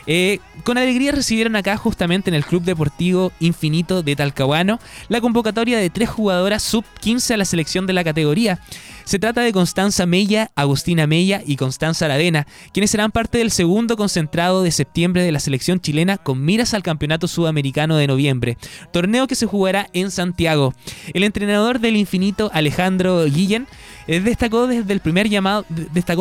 [0.06, 5.78] Eh, con alegría recibieron acá justamente en el Club Deportivo Infinito de Talcahuano la convocatoria
[5.78, 8.60] de tres jugadoras sub-15 a la selección de la categoría.
[9.04, 13.96] Se trata de Constanza Mella, Agustina Mella y Constanza Aravena, quienes serán parte del segundo
[13.96, 18.58] concentrado de septiembre de la selección chilena con miras al Campeonato Sudamericano de noviembre,
[18.92, 20.74] torneo que se jugará en Santiago.
[21.14, 23.68] El entrenador del Infinito, Alejandro Guillén,
[24.08, 24.66] eh, destacó destacó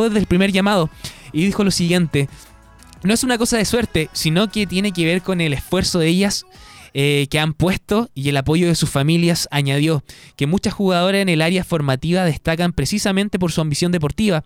[0.03, 0.89] desde el primer llamado
[1.33, 2.29] y dijo lo siguiente:
[3.05, 6.07] no es una cosa de suerte, sino que tiene que ver con el esfuerzo de
[6.07, 6.45] ellas
[6.97, 10.01] eh, que han puesto y el apoyo de sus familias, añadió
[10.37, 14.45] que muchas jugadoras en el área formativa destacan precisamente por su ambición deportiva.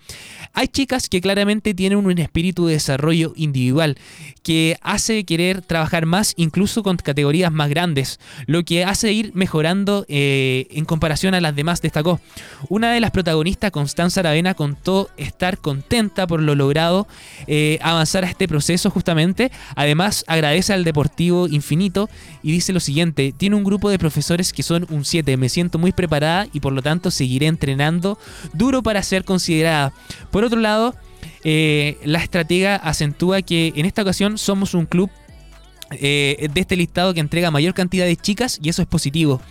[0.53, 3.99] Hay chicas que claramente tienen un espíritu de desarrollo individual
[4.41, 10.05] que hace querer trabajar más incluso con categorías más grandes, lo que hace ir mejorando
[10.07, 12.19] eh, en comparación a las demás, destacó.
[12.67, 17.07] Una de las protagonistas, Constanza Aravena, contó estar contenta por lo logrado
[17.45, 19.51] eh, avanzar a este proceso justamente.
[19.75, 22.09] Además, agradece al Deportivo Infinito
[22.41, 25.77] y dice lo siguiente, tiene un grupo de profesores que son un 7, me siento
[25.77, 28.17] muy preparada y por lo tanto seguiré entrenando
[28.53, 29.93] duro para ser considerada.
[30.31, 30.95] Por otro lado,
[31.43, 35.09] eh, la estratega acentúa que en esta ocasión somos un club
[35.91, 39.41] eh, de este listado que entrega mayor cantidad de chicas y eso es positivo.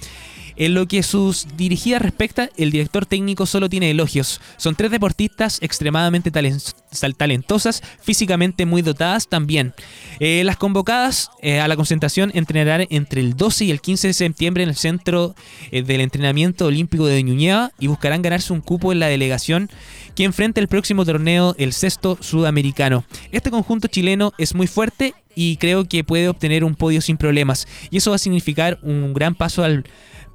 [0.59, 4.41] En lo que sus dirigidas respecta, el director técnico solo tiene elogios.
[4.57, 9.73] Son tres deportistas extremadamente talentosas, físicamente muy dotadas también.
[10.19, 14.15] Eh, las convocadas eh, a la concentración entrenarán entre el 12 y el 15 de
[14.15, 15.37] septiembre en el Centro
[15.71, 19.71] eh, del Entrenamiento Olímpico de Ñuñeva y buscarán ganarse un cupo en la delegación
[20.17, 23.05] que enfrenta el próximo torneo, el sexto sudamericano.
[23.31, 27.69] Este conjunto chileno es muy fuerte y creo que puede obtener un podio sin problemas.
[27.91, 29.85] Y eso va a significar un gran paso al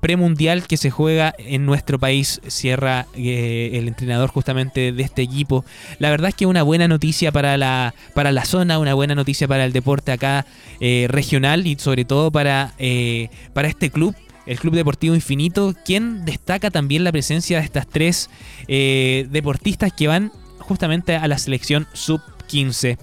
[0.03, 5.63] premundial que se juega en nuestro país, cierra eh, el entrenador justamente de este equipo.
[5.97, 9.47] La verdad es que una buena noticia para la, para la zona, una buena noticia
[9.47, 10.45] para el deporte acá
[10.81, 14.13] eh, regional y sobre todo para, eh, para este club.
[14.45, 18.29] El Club Deportivo Infinito, quien destaca también la presencia de estas tres
[18.67, 22.97] deportistas que van justamente a la selección sub-15.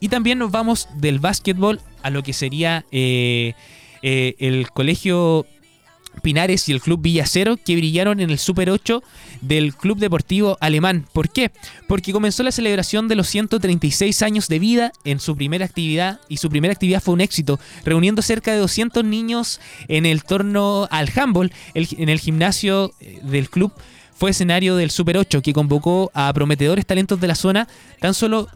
[0.00, 3.54] Y también nos vamos del básquetbol a lo que sería el
[4.74, 5.46] colegio
[6.22, 9.02] Pinares y el Club Villacero que brillaron en el Super 8
[9.40, 11.06] del Club Deportivo Alemán.
[11.12, 11.50] ¿Por qué?
[11.88, 16.38] Porque comenzó la celebración de los 136 años de vida en su primera actividad y
[16.38, 21.10] su primera actividad fue un éxito, reuniendo cerca de 200 niños en el torno al
[21.14, 23.72] handball en el gimnasio eh, del club.
[24.14, 27.68] Fue escenario del Super 8 que convocó a prometedores talentos de la zona,
[28.00, 28.48] tan solo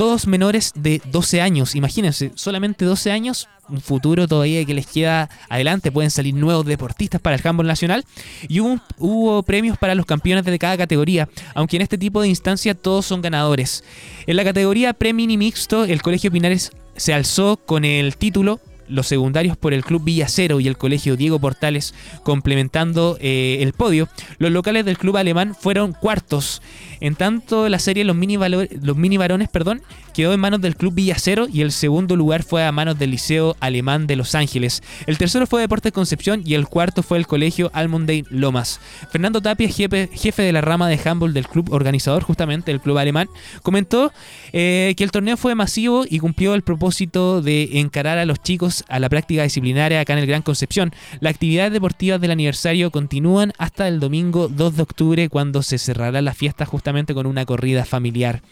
[0.00, 1.74] todos menores de 12 años.
[1.74, 5.92] Imagínense, solamente 12 años un futuro todavía que les queda adelante.
[5.92, 8.06] Pueden salir nuevos deportistas para el handball nacional.
[8.48, 12.28] Y hubo, hubo premios para los campeones de cada categoría, aunque en este tipo de
[12.28, 13.84] instancia todos son ganadores.
[14.26, 18.58] En la categoría pre-mini mixto, el Colegio Pinares se alzó con el título
[18.90, 24.08] los secundarios por el Club Villacero y el Colegio Diego Portales complementando eh, el podio.
[24.38, 26.62] Los locales del club alemán fueron cuartos.
[27.00, 28.36] En tanto, la serie Los Mini,
[28.82, 32.64] los mini Varones perdón, quedó en manos del Club Villacero y el segundo lugar fue
[32.64, 34.82] a manos del Liceo Alemán de Los Ángeles.
[35.06, 38.80] El tercero fue Deportes Concepción y el cuarto fue el Colegio Almonday Lomas.
[39.10, 42.98] Fernando Tapia, jefe, jefe de la rama de handball del club organizador, justamente del club
[42.98, 43.28] alemán,
[43.62, 44.12] comentó
[44.52, 48.79] eh, que el torneo fue masivo y cumplió el propósito de encarar a los chicos
[48.88, 50.92] a la práctica disciplinaria acá en el Gran Concepción.
[51.20, 56.22] Las actividades deportivas del aniversario continúan hasta el domingo 2 de octubre cuando se cerrará
[56.22, 58.42] la fiesta justamente con una corrida familiar.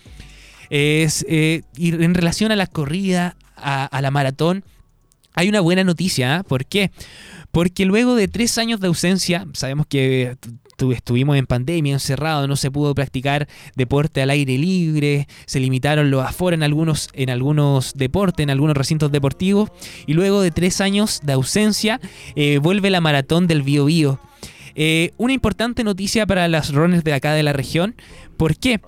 [0.71, 4.65] Es, eh, y en relación a la corrida, a, la maratón,
[5.35, 6.37] hay una buena noticia.
[6.37, 6.43] ¿ah?
[6.43, 6.91] ¿Por qué?
[7.59, 10.37] Porque luego de tres años de ausencia, sabemos que
[10.93, 16.25] estuvimos en pandemia, encerrados, no se pudo practicar deporte al aire libre, se limitaron los
[16.25, 19.71] aforos en algunos, en algunos deportes, en algunos recintos deportivos,
[20.07, 22.01] y luego de tres años de ausencia,
[22.37, 24.21] eh, vuelve la maratón del Bio Bio.
[24.77, 27.97] Eh, una importante noticia para las runners de acá de la región.
[28.37, 28.81] ¿Por qué?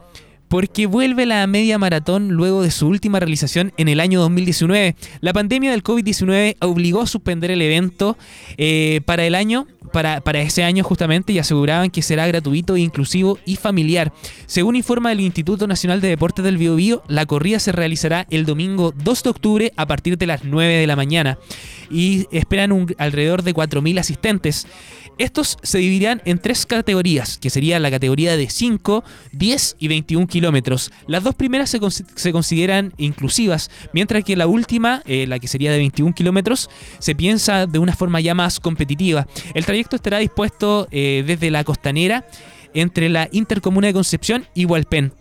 [0.89, 4.97] Vuelve la media maratón luego de su última realización en el año 2019.
[5.21, 8.19] La pandemia del COVID-19 obligó a suspender el evento
[8.57, 13.39] eh, para el año, para, para, ese año justamente, y aseguraban que será gratuito, inclusivo
[13.47, 14.13] y familiar.
[14.47, 18.93] Según informa el Instituto Nacional de Deportes del Biobío, la corrida se realizará el domingo
[19.05, 21.39] 2 de octubre a partir de las 9 de la mañana
[21.91, 24.67] y esperan un, alrededor de 4.000 asistentes.
[25.19, 30.27] Estos se dividirán en tres categorías, que sería la categoría de 5, 10 y 21
[30.27, 30.91] kilómetros.
[31.07, 35.79] Las dos primeras se, consideran inclusivas, mientras que la última, eh, la que sería de
[35.79, 39.27] 21 kilómetros, se piensa de una forma ya más competitiva.
[39.55, 42.27] El trayecto estará dispuesto eh, desde la costanera
[42.75, 45.13] entre la Intercomuna de Concepción y Hualpén.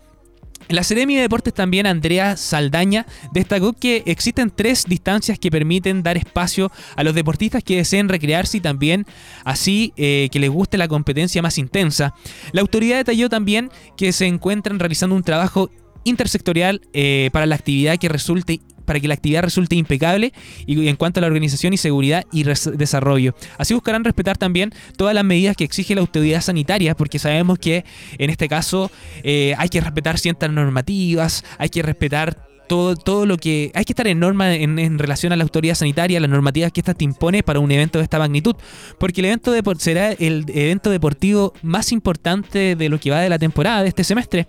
[0.69, 6.15] La Seremi de Deportes también, Andrea Saldaña, destacó que existen tres distancias que permiten dar
[6.15, 9.07] espacio a los deportistas que deseen recrearse y también
[9.43, 12.13] así eh, que les guste la competencia más intensa.
[12.51, 15.71] La autoridad detalló también que se encuentran realizando un trabajo
[16.03, 20.33] intersectorial eh, para la actividad que resulte para que la actividad resulte impecable
[20.65, 23.35] y en cuanto a la organización y seguridad y desarrollo.
[23.59, 27.85] Así buscarán respetar también todas las medidas que exige la autoridad sanitaria, porque sabemos que
[28.17, 28.89] en este caso
[29.21, 33.91] eh, hay que respetar ciertas normativas, hay que respetar todo, todo lo que hay que
[33.91, 37.43] estar en norma en, relación a la autoridad sanitaria, las normativas que esta te impone
[37.43, 38.55] para un evento de esta magnitud,
[38.97, 43.29] porque el evento de, será el evento deportivo más importante de lo que va de
[43.29, 44.47] la temporada de este semestre.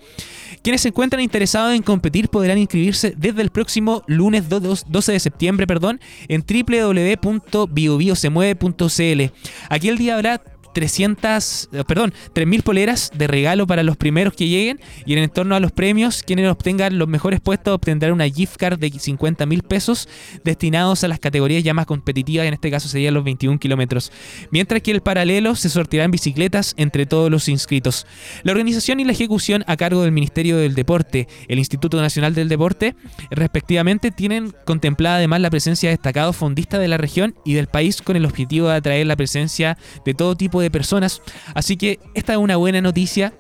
[0.63, 5.67] Quienes se encuentran interesados en competir podrán inscribirse desde el próximo lunes 12 de septiembre
[5.67, 5.99] perdón,
[6.29, 9.23] en www.biobiosemueve.cl.
[9.71, 10.41] Aquí el día habrá
[10.73, 15.55] 300, eh, perdón, 3.000 poleras de regalo para los primeros que lleguen y en torno
[15.55, 19.63] a los premios, quienes obtengan los mejores puestos obtendrán una gift card de 50 mil
[19.63, 20.09] pesos
[20.45, 24.13] destinados a las categorías ya más competitivas, en este caso serían los 21 kilómetros.
[24.51, 28.07] Mientras que el paralelo se sortirá en bicicletas entre todos los inscritos.
[28.43, 32.49] La organización y la ejecución a cargo del Ministerio del Deporte, el Instituto Nacional del
[32.49, 32.95] Deporte,
[33.31, 38.03] respectivamente, tienen contemplada además la presencia de destacados fondistas de la región y del país
[38.03, 41.23] con el objetivo de atraer la presencia de todo tipo de personas.
[41.55, 43.33] Así que esta es una buena noticia.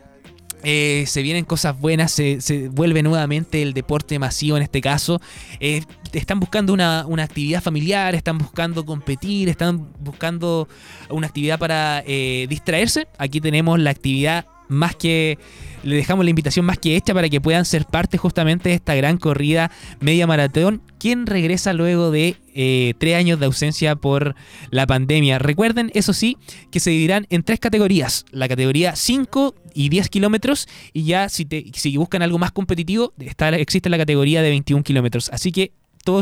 [0.62, 5.20] Eh, se vienen cosas buenas, se, vuelve nuevamente el deporte masivo en este caso.
[5.58, 10.68] Eh, están buscando una, actividad familiar, están buscando competir, están buscando
[11.08, 13.06] una actividad para eh, distraerse.
[13.18, 15.38] Aquí tenemos la actividad más que
[15.82, 18.94] le dejamos la invitación más que hecha para que puedan ser parte justamente de esta
[18.94, 24.34] gran corrida media maratón, quien regresa luego de eh, tres años de ausencia por
[24.70, 25.38] la pandemia.
[25.38, 26.36] Recuerden, eso sí,
[26.70, 31.44] que se dividirán en tres categorías, la categoría 5 y 10 kilómetros, y ya si,
[31.44, 35.30] te, si buscan algo más competitivo, está, existe la categoría de 21 kilómetros.
[35.32, 35.72] Así que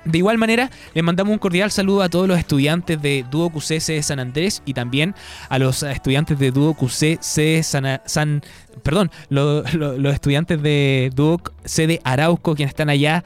[0.04, 3.86] De igual manera, les mandamos un cordial saludo a todos los estudiantes de Duo QC
[3.86, 5.14] de San Andrés y también
[5.50, 8.42] a los estudiantes de Duo QC de San,
[8.82, 13.24] perdón, los estudiantes de Duo C de Arauco, quienes están allá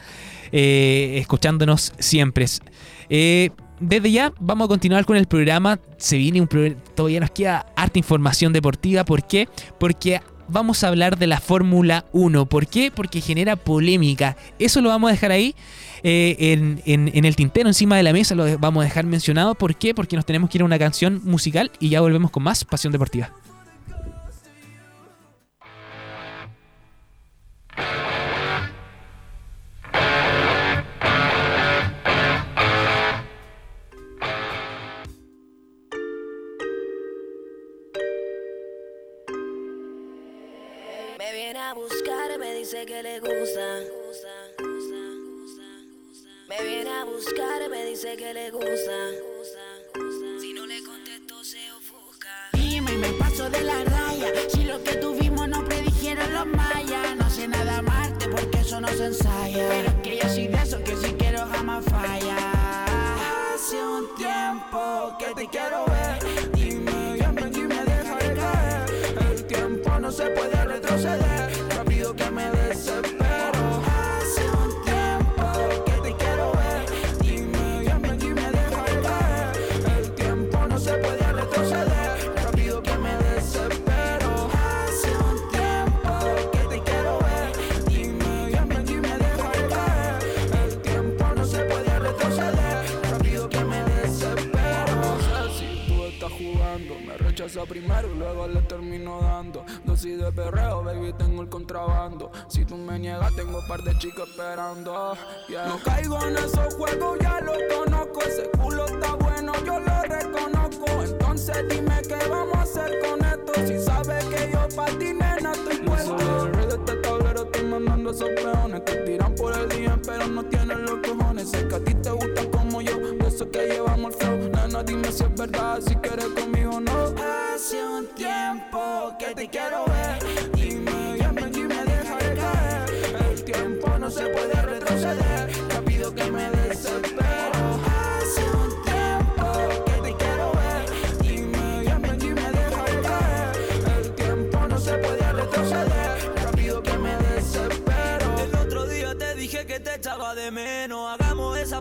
[0.50, 2.46] eh, escuchándonos siempre.
[3.08, 3.50] Eh,
[3.80, 5.78] desde ya vamos a continuar con el programa.
[5.96, 9.04] Se viene un programa, todavía nos queda harta información deportiva.
[9.04, 9.48] ¿Por qué?
[9.78, 12.46] Porque vamos a hablar de la Fórmula 1.
[12.46, 12.90] ¿Por qué?
[12.90, 14.36] Porque genera polémica.
[14.58, 15.54] Eso lo vamos a dejar ahí
[16.02, 18.34] eh, en, en, el tintero, encima de la mesa.
[18.34, 19.54] Lo vamos a dejar mencionado.
[19.54, 19.94] ¿Por qué?
[19.94, 22.92] Porque nos tenemos que ir a una canción musical y ya volvemos con más Pasión
[22.92, 23.30] Deportiva.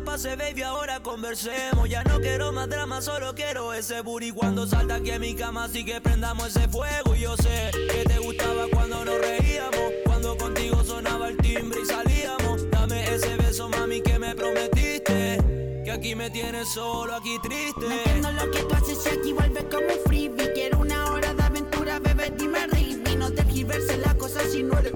[0.01, 1.89] pase, baby, ahora conversemos.
[1.89, 4.31] Ya no quiero más drama, solo quiero ese booty.
[4.31, 7.15] Cuando salta aquí en mi cama, así que prendamos ese fuego.
[7.15, 9.91] Y yo sé que te gustaba cuando nos reíamos.
[10.05, 12.69] Cuando contigo sonaba el timbre y salíamos.
[12.71, 15.37] Dame ese beso, mami, que me prometiste.
[15.83, 17.81] Que aquí me tienes solo, aquí triste.
[17.81, 20.53] No entiendo lo que tú haces aquí vuelves como un freebie.
[20.53, 24.77] Quiero una hora de aventura, bebé, dime, y No te tergiverses las cosas si no
[24.79, 24.93] eres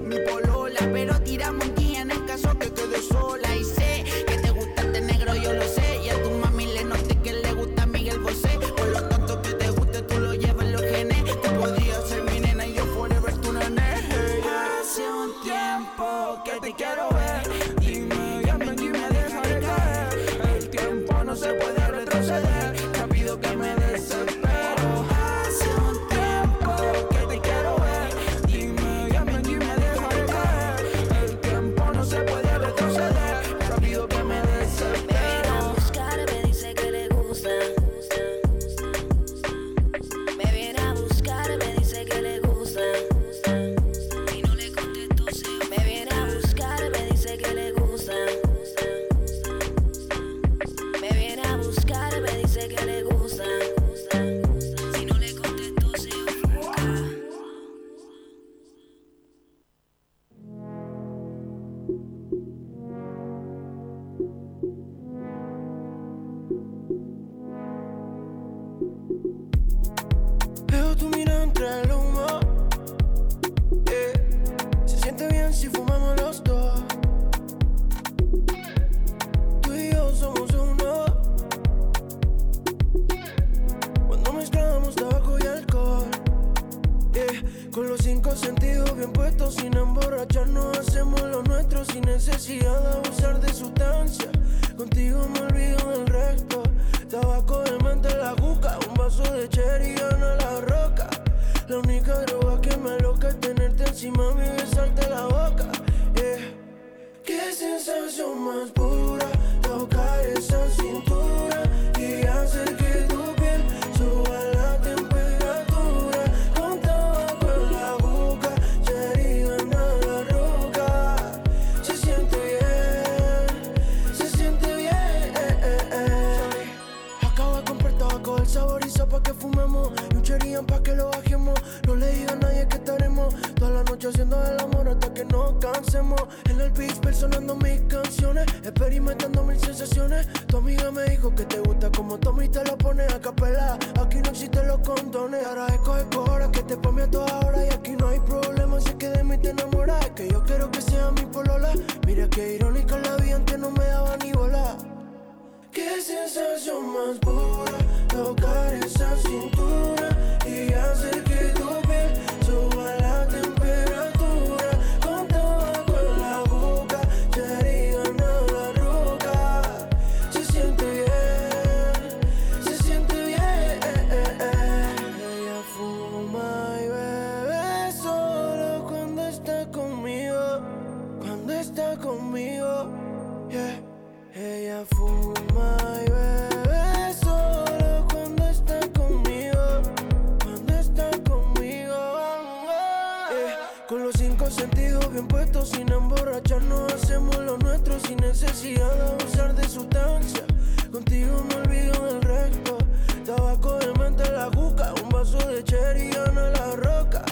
[195.48, 196.92] esto sin emborracharnos.
[196.92, 200.44] Hacemos lo nuestro sin necesidad de abusar de sustancia.
[200.92, 202.76] Contigo me olvido del resto.
[203.24, 207.24] Tabaco de menta la juca, un vaso de cherry gana la roca.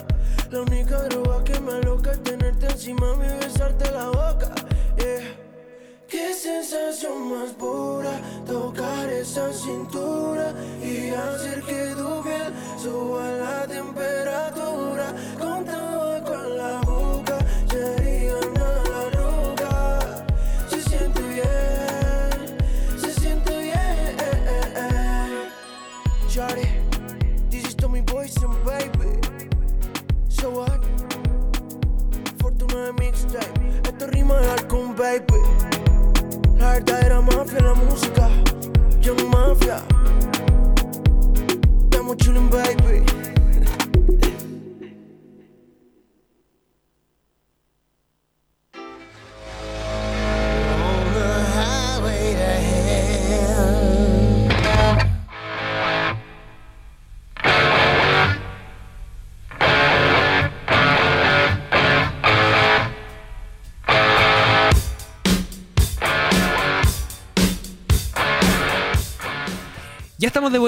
[0.50, 4.54] La única droga que me loca es tenerte encima y besarte la boca.
[6.08, 8.12] Qué sensación más pura,
[8.46, 12.52] tocar esa cintura y hacer que tu piel
[12.82, 15.12] suba la temperatura.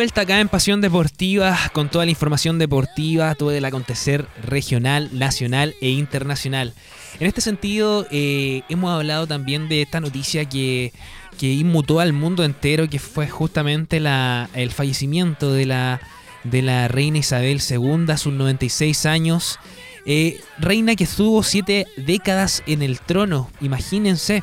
[0.09, 5.75] Vuelta acá en Pasión Deportiva con toda la información deportiva, todo el acontecer regional, nacional
[5.83, 6.73] e internacional.
[7.21, 10.95] En este sentido, eh, hemos hablado también de esta noticia que,
[11.39, 16.01] que inmutó al mundo entero, que fue justamente la, el fallecimiento de la,
[16.43, 19.59] de la reina Isabel II a sus 96 años.
[20.07, 24.43] Eh, reina que estuvo siete décadas en el trono, imagínense.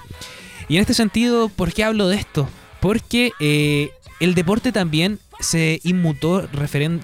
[0.69, 2.47] Y en este sentido, ¿por qué hablo de esto?
[2.81, 3.89] Porque eh,
[4.19, 7.01] el deporte también se inmutó referen,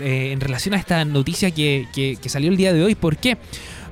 [0.00, 2.94] eh, en relación a esta noticia que, salió el día de hoy.
[2.94, 3.36] ¿Por qué?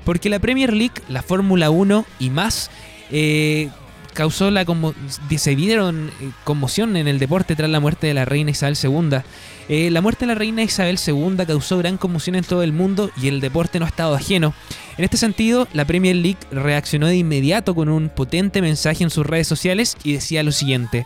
[0.04, 2.70] Porque la Premier League, la Fórmula 1 y más
[3.10, 3.68] eh,
[4.14, 4.94] causó la como
[5.36, 9.90] se vieron eh, conmoción en el deporte tras la muerte de la reina Isabel II.
[9.90, 13.28] la muerte de la reina Isabel II causó gran conmoción en todo el mundo y
[13.28, 14.54] el deporte no ha estado ajeno.
[14.96, 19.26] En este sentido, la Premier League reaccionó de inmediato con un potente mensaje en sus
[19.26, 21.04] redes sociales y decía lo siguiente.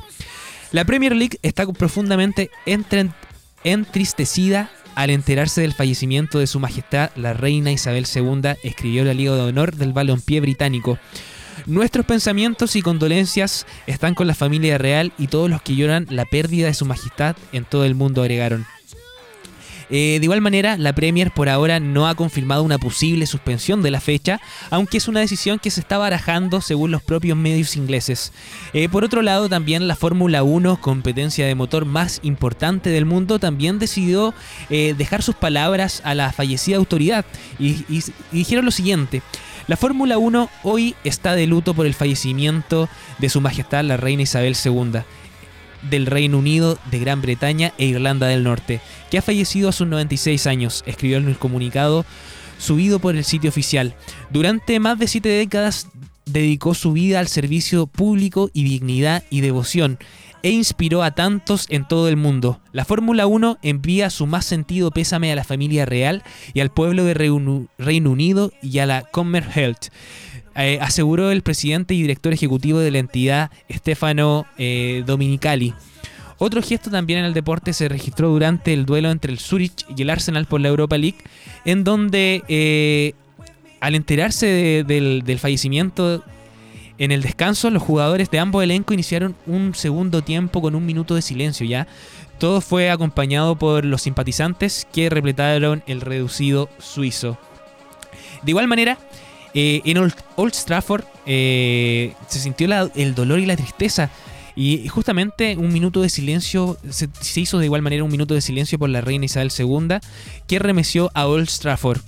[0.74, 2.50] La Premier League está profundamente
[3.62, 9.36] entristecida al enterarse del fallecimiento de su majestad la reina Isabel II, escribió la Liga
[9.36, 10.98] de Honor del Balompié británico.
[11.66, 16.24] Nuestros pensamientos y condolencias están con la familia real y todos los que lloran la
[16.24, 18.66] pérdida de su majestad en todo el mundo, agregaron.
[19.90, 23.90] Eh, de igual manera, la Premier por ahora no ha confirmado una posible suspensión de
[23.90, 28.32] la fecha, aunque es una decisión que se está barajando según los propios medios ingleses.
[28.72, 33.38] Eh, por otro lado, también la Fórmula 1, competencia de motor más importante del mundo,
[33.38, 34.34] también decidió
[34.70, 37.24] eh, dejar sus palabras a la fallecida autoridad
[37.58, 39.22] y, y dijeron lo siguiente.
[39.66, 44.22] La Fórmula 1 hoy está de luto por el fallecimiento de Su Majestad la Reina
[44.22, 45.00] Isabel II
[45.90, 48.80] del Reino Unido, de Gran Bretaña e Irlanda del Norte,
[49.10, 52.04] que ha fallecido a sus 96 años, escribió en el comunicado
[52.58, 53.94] subido por el sitio oficial.
[54.30, 55.88] Durante más de siete décadas
[56.26, 59.98] dedicó su vida al servicio público y dignidad y devoción
[60.42, 62.60] e inspiró a tantos en todo el mundo.
[62.72, 66.22] La Fórmula 1 envía su más sentido pésame a la familia real
[66.52, 69.88] y al pueblo de Reino Unido y a la Commonwealth.
[70.56, 75.74] Eh, aseguró el presidente y director ejecutivo de la entidad, Stefano eh, Dominicali.
[76.38, 80.02] Otro gesto también en el deporte se registró durante el duelo entre el Zurich y
[80.02, 81.18] el Arsenal por la Europa League,
[81.64, 83.14] en donde eh,
[83.80, 86.24] al enterarse del, fallecimiento
[86.98, 91.14] en el descanso, los jugadores de ambos elencos iniciaron un segundo tiempo con un minuto
[91.14, 91.86] de silencio ya.
[92.38, 97.38] Todo fue acompañado por los simpatizantes que repletaron el reducido suizo.
[98.42, 98.98] De igual manera,
[99.54, 104.10] eh, en Old, Trafford eh, se sintió el dolor y la tristeza.
[104.56, 107.08] Y justamente un minuto de silencio, se,
[107.40, 109.98] hizo de igual manera un minuto de silencio por la reina Isabel II,
[110.46, 112.00] que remeció a Old Trafford.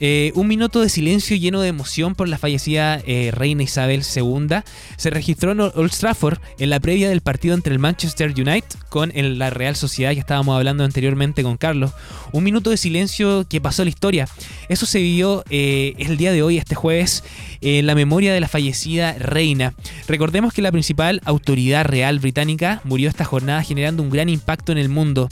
[0.00, 4.58] Eh, un minuto de silencio lleno de emoción por la fallecida eh, reina Isabel II
[4.96, 9.10] se registró en Old Trafford en la previa del partido entre el Manchester United con
[9.14, 11.92] la Real Sociedad que estábamos hablando anteriormente con Carlos.
[12.32, 14.28] Un minuto de silencio que pasó la historia.
[14.68, 17.24] Eso se vivió eh, el día de hoy, este jueves,
[17.60, 19.74] en la memoria de la fallecida reina.
[20.06, 24.78] Recordemos que la principal autoridad real británica murió esta jornada generando un gran impacto en
[24.78, 25.28] el mundo.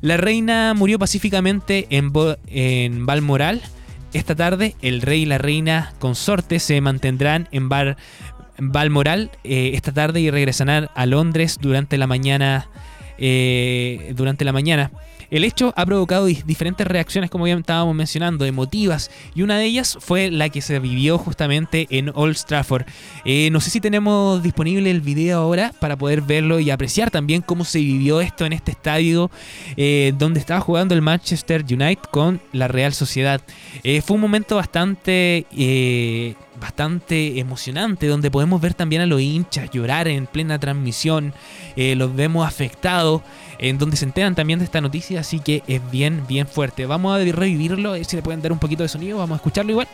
[0.00, 2.10] La reina murió pacíficamente en,
[2.46, 3.60] en Balmoral
[4.12, 7.96] esta tarde, el rey y la reina consorte se mantendrán en Bar
[8.58, 12.68] Balmoral eh, esta tarde y regresarán a Londres durante la mañana.
[13.18, 14.90] Eh, durante la mañana.
[15.30, 19.96] El hecho ha provocado diferentes reacciones, como ya estábamos mencionando, emotivas, y una de ellas
[20.00, 22.84] fue la que se vivió justamente en Old Trafford.
[23.24, 27.42] Eh, no sé si tenemos disponible el video ahora para poder verlo y apreciar también
[27.42, 29.30] cómo se vivió esto en este estadio
[29.76, 33.40] eh, donde estaba jugando el Manchester United con la Real Sociedad.
[33.82, 35.46] Eh, fue un momento bastante
[36.60, 41.32] bastante emocionante, donde podemos ver también a los hinchas llorar en plena transmisión,
[41.76, 43.22] los vemos afectados
[43.58, 46.86] en donde se enteran también de esta noticia, así que es bien, bien fuerte.
[46.86, 49.36] Vamos a revivirlo, a ver si le pueden dar un poquito de sonido, vamos a
[49.36, 49.88] escucharlo igual.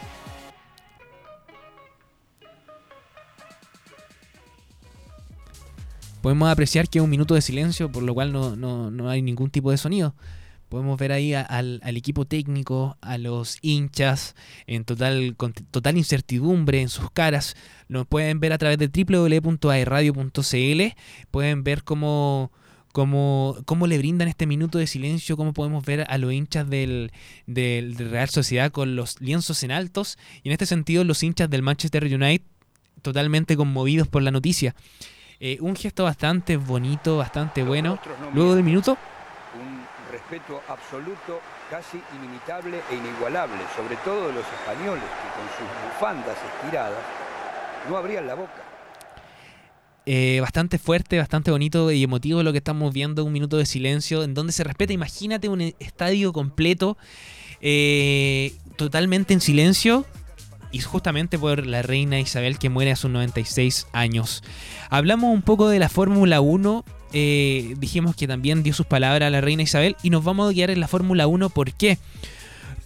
[6.23, 9.71] Podemos apreciar que es un minuto de silencio, por lo cual no, hay ningún tipo
[9.71, 10.13] de sonido.
[10.69, 14.35] Podemos ver ahí al, equipo técnico, a los hinchas,
[14.67, 17.55] en total, con total incertidumbre en sus caras.
[17.89, 20.83] Lo pueden ver a través de www.airradio.cl.
[21.31, 22.51] Pueden ver cómo
[22.97, 27.13] cómo, cómo le brindan este minuto de silencio, cómo podemos ver a los hinchas del,
[27.47, 31.61] del, Real Sociedad con los lienzos en altos y en este sentido los hinchas del
[31.61, 32.47] Manchester United
[33.03, 34.75] totalmente conmovidos por la noticia.
[35.41, 37.99] Eh, un gesto bastante bonito, bastante bueno.
[38.33, 38.97] Luego del minuto.
[40.17, 46.39] Respeto absoluto, casi inimitable e inigualable, sobre todo de los españoles que con sus bufandas
[46.55, 47.05] estiradas
[47.91, 48.67] no abrían la boca
[50.07, 54.23] eh, bastante fuerte, bastante bonito y emotivo lo que estamos viendo, un minuto de silencio,
[54.23, 56.97] en donde se respeta, imagínate un estadio completo,
[57.61, 60.07] eh, totalmente en silencio,
[60.71, 64.45] y justamente por la reina Isabel que muere a sus 96 años.
[64.91, 66.85] Hablamos un poco de la Fórmula 1,
[67.19, 70.53] eh, dijimos que también dio sus palabras a la reina Isabel y nos vamos a
[70.53, 71.97] guiar en la Fórmula 1, ¿por qué?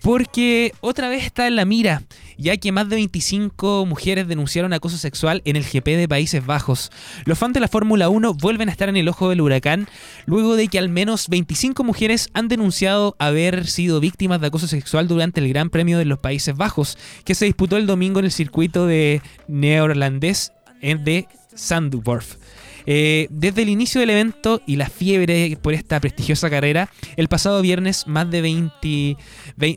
[0.03, 2.05] Porque otra vez está en la mira,
[2.39, 6.93] ya que más de 25 mujeres denunciaron acoso sexual en el GP de Países Bajos.
[7.25, 9.89] Los fans de la Fórmula 1 vuelven a estar en el ojo del huracán
[10.27, 15.09] luego de que al menos 25 mujeres han denunciado haber sido víctimas de acoso sexual
[15.09, 18.33] durante el Gran Premio de los Países Bajos, que se disputó el domingo en el
[18.33, 22.39] circuito de neerlandés de Sandworth.
[22.87, 27.63] Eh, desde el inicio del evento y la fiebre por esta prestigiosa carrera, el pasado
[27.63, 29.17] viernes más de, 20,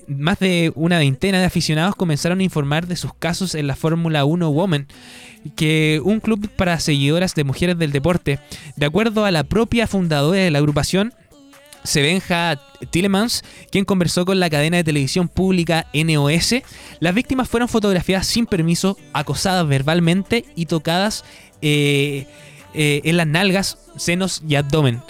[0.08, 4.26] más de una veintena de aficionados comenzaron a informar de sus casos en la Fórmula
[4.26, 4.88] 1 Women,
[5.56, 8.40] que un club para seguidoras de mujeres del deporte.
[8.76, 11.14] De acuerdo a la propia fundadora de la agrupación,
[11.84, 16.56] Sebenja Tillemans, quien conversó con la cadena de televisión pública NOS,
[17.00, 21.26] las víctimas fueron fotografiadas sin permiso, acosadas verbalmente y tocadas
[21.62, 22.26] eh,
[22.74, 25.02] eh, en las nalgas, senos y abdomen.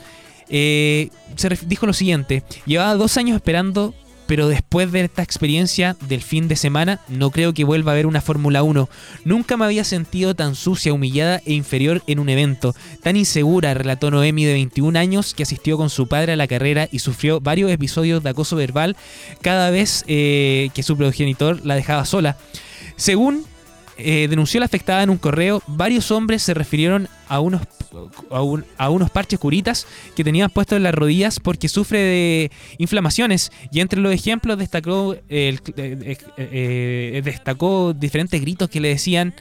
[0.49, 3.93] Eh, se dijo lo siguiente, llevaba dos años esperando,
[4.27, 8.07] pero después de esta experiencia del fin de semana, no creo que vuelva a haber
[8.07, 8.89] una Fórmula 1.
[9.25, 14.11] Nunca me había sentido tan sucia, humillada e inferior en un evento, tan insegura, relató
[14.11, 17.71] Noemi de 21 años, que asistió con su padre a la carrera y sufrió varios
[17.71, 18.95] episodios de acoso verbal
[19.41, 22.37] cada vez eh, que su progenitor la dejaba sola.
[22.95, 23.45] Según
[23.97, 27.61] eh, denunció la afectada en un correo, varios hombres se refirieron a unos,
[28.77, 33.51] a, unos parches curitas que tenían puestos en las rodillas porque sufre de inflamaciones.
[33.71, 39.33] Y entre los ejemplos destacó, eh, eh, destacó diferentes gritos que le decían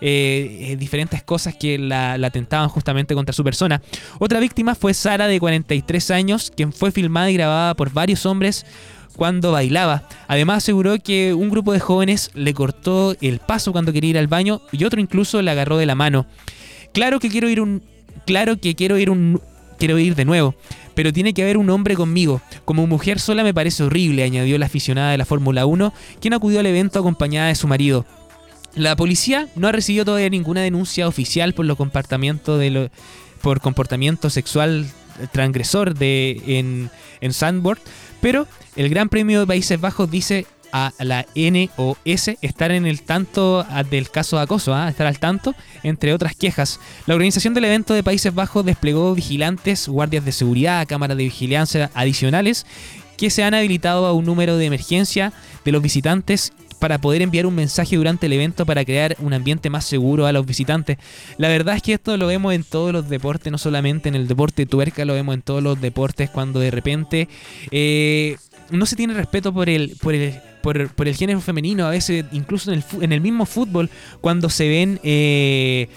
[0.00, 3.82] diferentes cosas que la, la atentaban justamente contra su persona.
[4.18, 8.64] Otra víctima fue Sara, de 43 años, quien fue filmada y grabada por varios hombres
[9.20, 10.04] cuando bailaba.
[10.28, 14.28] Además aseguró que un grupo de jóvenes le cortó el paso cuando quería ir al
[14.28, 16.24] baño y otro incluso le agarró de la mano.
[16.94, 17.82] Claro que quiero ir un
[18.24, 19.38] claro que quiero ir un
[19.78, 20.54] quiero ir de nuevo,
[20.94, 22.40] pero tiene que haber un hombre conmigo.
[22.64, 26.60] Como mujer sola me parece horrible, añadió la aficionada de la Fórmula 1, quien acudió
[26.60, 28.06] al evento acompañada de su marido.
[28.74, 32.90] La policía no ha recibido todavía ninguna denuncia oficial por los comportamientos de lo,
[33.42, 34.86] por comportamiento sexual
[35.32, 36.90] transgresor de en,
[37.20, 37.80] en Sandboard,
[38.20, 38.46] pero
[38.76, 44.10] el Gran Premio de Países Bajos dice a la NOS estar en el tanto del
[44.10, 44.88] caso de acoso, ¿ah?
[44.88, 46.80] estar al tanto, entre otras quejas.
[47.06, 51.90] La organización del evento de Países Bajos desplegó vigilantes, guardias de seguridad, cámaras de vigilancia
[51.94, 52.66] adicionales
[53.16, 55.32] que se han habilitado a un número de emergencia
[55.64, 59.70] de los visitantes para poder enviar un mensaje durante el evento para crear un ambiente
[59.70, 60.98] más seguro a los visitantes.
[61.36, 64.26] La verdad es que esto lo vemos en todos los deportes, no solamente en el
[64.26, 67.28] deporte tuerca, lo vemos en todos los deportes cuando de repente
[67.70, 68.36] eh,
[68.70, 72.72] no se tiene respeto por el, por el, por, el género femenino, a veces incluso
[72.72, 75.88] en el, en el mismo fútbol, cuando se ven, eh,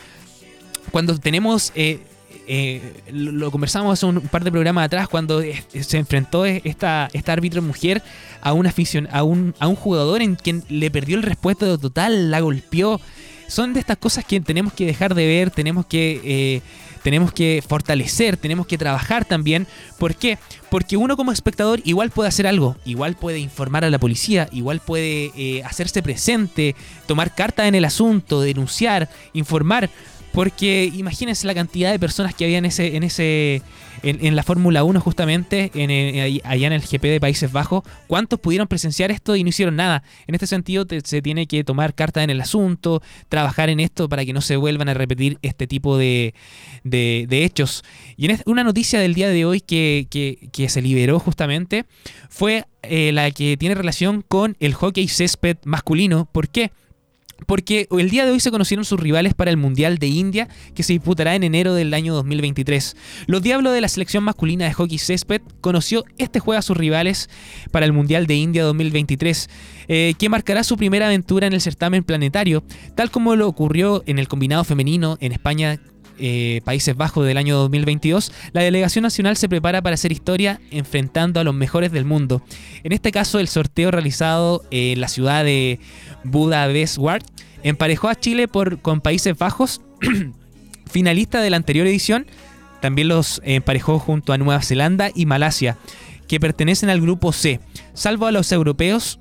[0.91, 1.71] cuando tenemos...
[1.75, 1.99] Eh,
[2.47, 7.61] eh, lo conversamos hace un par de programas atrás cuando se enfrentó esta, esta árbitro
[7.61, 8.03] mujer
[8.41, 12.31] a una afición, a un, a un jugador en quien le perdió el respeto total,
[12.31, 12.99] la golpeó.
[13.47, 16.61] Son de estas cosas que tenemos que dejar de ver, tenemos que, eh,
[17.03, 19.67] tenemos que fortalecer, tenemos que trabajar también.
[19.99, 20.39] ¿Por qué?
[20.71, 24.79] Porque uno como espectador igual puede hacer algo, igual puede informar a la policía, igual
[24.79, 26.75] puede eh, hacerse presente,
[27.05, 29.89] tomar carta en el asunto, denunciar, informar.
[30.33, 33.61] Porque imagínense la cantidad de personas que había en ese, en ese,
[34.01, 38.39] en, la Fórmula 1 justamente, en, eh, allá en el GP de Países Bajos, ¿cuántos
[38.39, 40.01] pudieron presenciar esto y no hicieron nada?
[40.25, 44.25] En este sentido se tiene que tomar carta en el asunto, trabajar en esto para
[44.25, 46.33] que no se vuelvan a repetir este tipo de,
[46.83, 47.83] de, hechos.
[48.17, 51.85] Y en una noticia del día de hoy que, que, se liberó justamente
[52.29, 56.27] fue eh, la que tiene relación con el hockey césped masculino.
[56.31, 56.71] ¿Por qué?
[57.45, 60.83] Porque el día de hoy se conocieron sus rivales para el Mundial de India que
[60.83, 62.95] se disputará en enero del año 2023.
[63.27, 67.29] Los Diablos de la selección masculina de hockey césped conoció este juego a sus rivales
[67.71, 69.49] para el Mundial de India 2023,
[69.87, 72.63] eh, que marcará su primera aventura en el certamen planetario,
[72.95, 75.79] tal como lo ocurrió en el combinado femenino en España
[76.19, 81.39] eh, Países Bajos del año 2022, la delegación nacional se prepara para hacer historia enfrentando
[81.39, 82.41] a los mejores del mundo.
[82.83, 85.79] En este caso, el sorteo realizado en la ciudad de
[86.23, 86.97] Budapest
[87.63, 89.81] emparejó a Chile por, con Países Bajos,
[90.91, 92.27] finalista de la anterior edición.
[92.81, 95.77] También los emparejó junto a Nueva Zelanda y Malasia,
[96.27, 97.59] que pertenecen al grupo C.
[97.93, 99.19] Salvo a los europeos,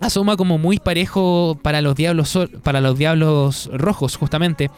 [0.00, 1.96] asoma como muy parejo para los
[2.62, 4.70] para los diablos rojos, justamente.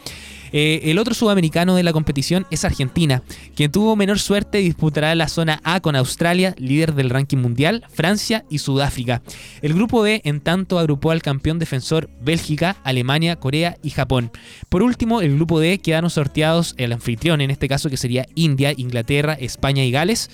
[0.53, 3.23] Eh, el otro sudamericano de la competición es Argentina,
[3.55, 7.83] quien tuvo menor suerte y disputará la zona A con Australia, líder del ranking mundial,
[7.91, 9.23] Francia y Sudáfrica.
[9.63, 14.31] El grupo B, en tanto, agrupó al campeón defensor Bélgica, Alemania, Corea y Japón.
[14.69, 18.73] Por último, el grupo D quedaron sorteados el anfitrión, en este caso que sería India,
[18.77, 20.29] Inglaterra, España y Gales.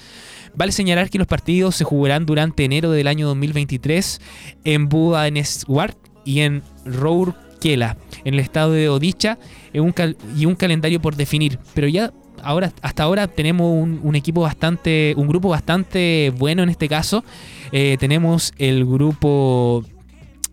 [0.54, 4.20] Vale señalar que los partidos se jugarán durante enero del año 2023
[4.66, 5.96] en Budaneswar
[6.26, 6.64] y en
[7.64, 9.38] En el estado de Odicha,
[9.74, 11.60] y un calendario por definir.
[11.74, 12.12] Pero ya
[12.44, 17.24] ahora, hasta ahora tenemos un, equipo bastante, un grupo bastante bueno en este caso.
[17.72, 19.84] Eh, tenemos el grupo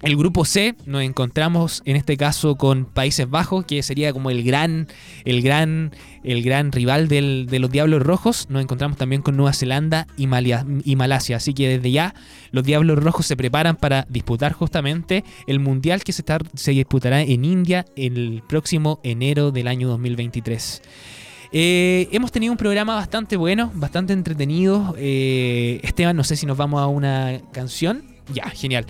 [0.03, 4.45] el grupo C nos encontramos en este caso con Países Bajos, que sería como el
[4.45, 4.89] gran,
[5.25, 5.93] el gran,
[6.27, 8.47] el gran rival de los Diablos Rojos.
[8.51, 11.37] Nos encontramos también con Nueva Zelanda y, Malasia.
[11.37, 12.14] Así que desde ya
[12.51, 16.24] los Diablos Rojos se preparan para disputar justamente el Mundial que se,
[16.55, 20.83] se disputará en India el próximo enero del año 2023.
[21.53, 24.95] Eh, hemos tenido un programa bastante bueno, bastante entretenido.
[24.99, 28.03] Eh, Esteban, no sé si nos vamos a una canción.
[28.33, 28.85] Ya, genial.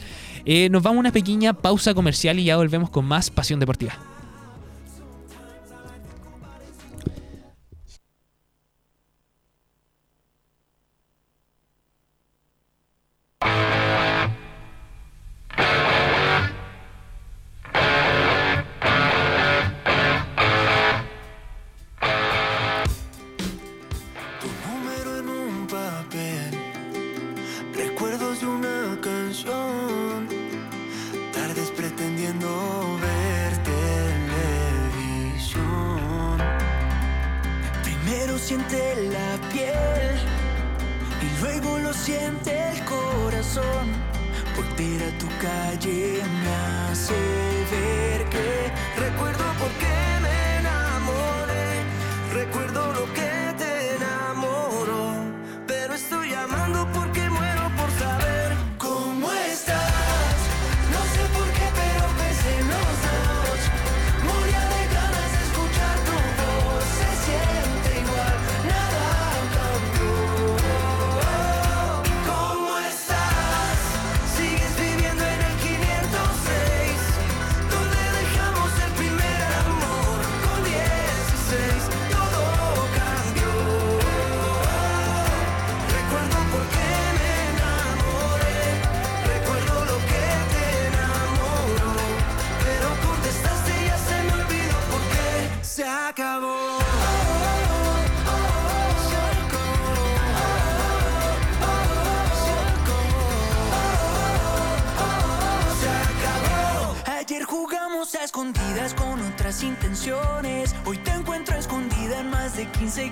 [0.46, 4.15] Eh, nos vamos a una pequeña pausa comercial y ya volvemos con más Pasión Deportiva.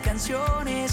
[0.04, 0.83] canciones.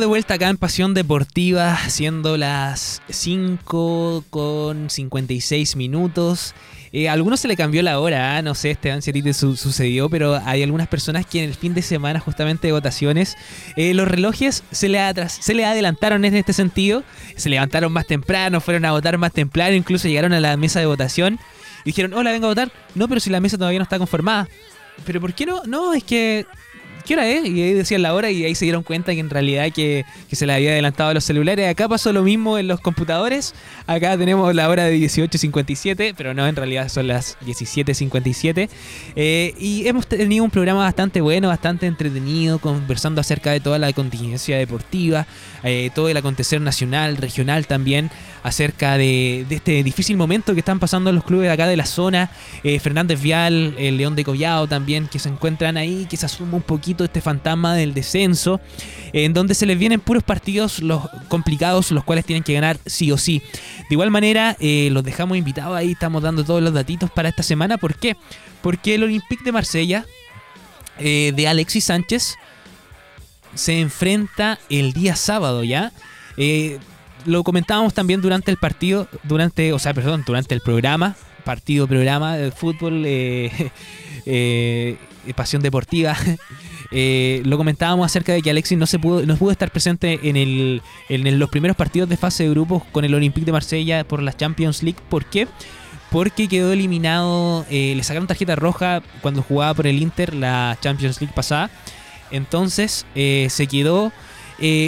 [0.00, 6.54] De vuelta acá en Pasión Deportiva, siendo las 5 con 56 minutos.
[6.92, 8.42] Eh, a algunos se le cambió la hora, ¿ah?
[8.42, 11.54] no sé, Esteban, si a ti te sucedió, pero hay algunas personas que en el
[11.54, 13.36] fin de semana, justamente de votaciones,
[13.76, 17.04] eh, los relojes se le, se le adelantaron en este sentido,
[17.36, 20.86] se levantaron más temprano, fueron a votar más temprano, incluso llegaron a la mesa de
[20.86, 21.38] votación
[21.84, 22.70] dijeron, hola, vengo a votar.
[22.94, 24.48] No, pero si la mesa todavía no está conformada.
[25.04, 25.62] ¿Pero por qué no?
[25.64, 26.46] No, es que
[27.04, 27.46] ¿qué hora es?
[27.46, 30.46] Y ahí decían la hora y ahí se dieron cuenta que en realidad que, se
[30.46, 31.68] le había adelantado a los celulares.
[31.68, 33.54] Acá pasó lo mismo en los computadores.
[33.86, 38.68] Acá tenemos la hora de 18.57, pero no, en realidad son las 17.57.
[39.16, 43.92] Eh, y hemos tenido un programa bastante bueno, bastante entretenido, conversando acerca de toda la
[43.92, 45.26] contingencia deportiva,
[45.62, 48.10] eh, todo el acontecer nacional, regional también,
[48.42, 52.30] acerca de, este difícil momento que están pasando los clubes acá de la zona.
[52.62, 56.56] Eh, Fernández Vial, el León de Collado también, que se encuentran ahí, que se asuma
[56.56, 58.60] un poquito este fantasma del descenso,
[59.12, 63.10] en donde se les vienen puros partidos los complicados, los cuales tienen que ganar sí
[63.12, 63.42] o sí.
[63.88, 67.42] De igual manera, eh, los dejamos invitados ahí, estamos dando todos los datitos para esta
[67.42, 67.78] semana.
[67.78, 68.16] ¿Por qué?
[68.62, 70.04] Porque el Olympique de Marsella,
[70.98, 72.36] eh, de Alexis Sánchez,
[73.54, 75.92] se enfrenta el día sábado ya.
[76.36, 76.78] Eh,
[77.26, 82.36] lo comentábamos también durante el partido, durante, o sea, perdón, durante el programa, partido, programa
[82.36, 83.04] de fútbol,
[85.34, 86.16] pasión deportiva.
[86.92, 90.80] Eh, lo comentábamos acerca de que Alexis no se pudo, no pudo estar presente en,
[91.38, 94.82] los primeros partidos de fase de grupos con el Olympique de Marsella por la Champions
[94.82, 94.98] League.
[95.08, 95.46] ¿Por qué?
[96.10, 101.20] Porque quedó eliminado, eh, le sacaron tarjeta roja cuando jugaba por el Inter la Champions
[101.20, 101.70] League pasada.
[102.32, 104.12] Entonces eh, se quedó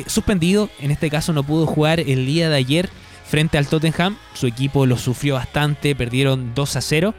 [0.06, 0.68] suspendido.
[0.80, 2.90] En este caso no pudo jugar el día de ayer
[3.32, 4.18] frente al Tottenham.
[4.34, 7.14] Su equipo lo sufrió bastante, perdieron 2 a 0.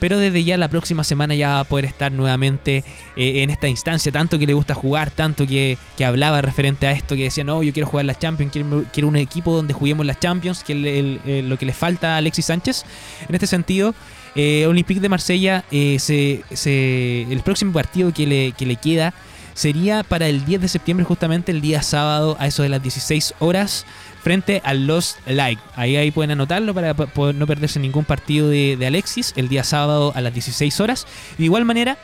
[0.00, 2.84] Pero desde ya la próxima semana ya va a poder estar nuevamente
[3.16, 4.12] eh, en esta instancia.
[4.12, 7.62] Tanto que le gusta jugar, tanto que, que hablaba referente a esto, que decía, no,
[7.62, 8.52] yo quiero jugar la Champions,
[8.92, 12.46] quiero, un equipo donde juguemos las Champions, que el- lo que le falta a Alexis
[12.46, 12.84] Sánchez.
[13.28, 13.94] En este sentido,
[14.34, 19.14] eh, Olympique de Marsella, eh, se- el próximo partido que le, que le queda
[19.54, 23.34] sería para el 10 de septiembre, justamente el día sábado, a eso de las 16
[23.38, 23.86] horas,
[24.24, 25.62] frente al Lost Like.
[25.76, 29.62] Ahí, ahí pueden anotarlo para poder no perderse ningún partido de, de Alexis, el día
[29.62, 31.06] sábado a las 16 horas.
[31.38, 31.96] De igual manera,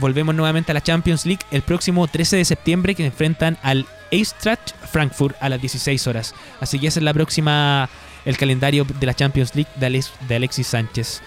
[0.00, 4.72] volvemos nuevamente a la Champions League el próximo 13 de septiembre, que enfrentan al Eintracht
[4.90, 6.34] Frankfurt a las 16 horas.
[6.60, 7.88] Así que esa es la próxima,
[8.24, 11.20] el calendario de la Champions League de, Alex- de Alexis Sánchez.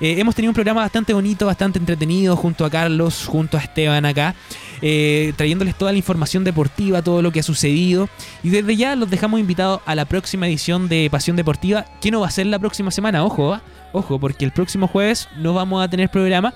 [0.00, 4.06] Eh, hemos tenido un programa bastante bonito, bastante entretenido junto a Carlos, junto a Esteban
[4.06, 4.34] acá,
[4.80, 8.08] eh, trayéndoles toda la información deportiva, todo lo que ha sucedido.
[8.42, 12.20] Y desde ya los dejamos invitados a la próxima edición de Pasión Deportiva, que no
[12.20, 13.62] va a ser la próxima semana, ojo, ¿ah?
[13.92, 16.54] ojo, porque el próximo jueves no vamos a tener programa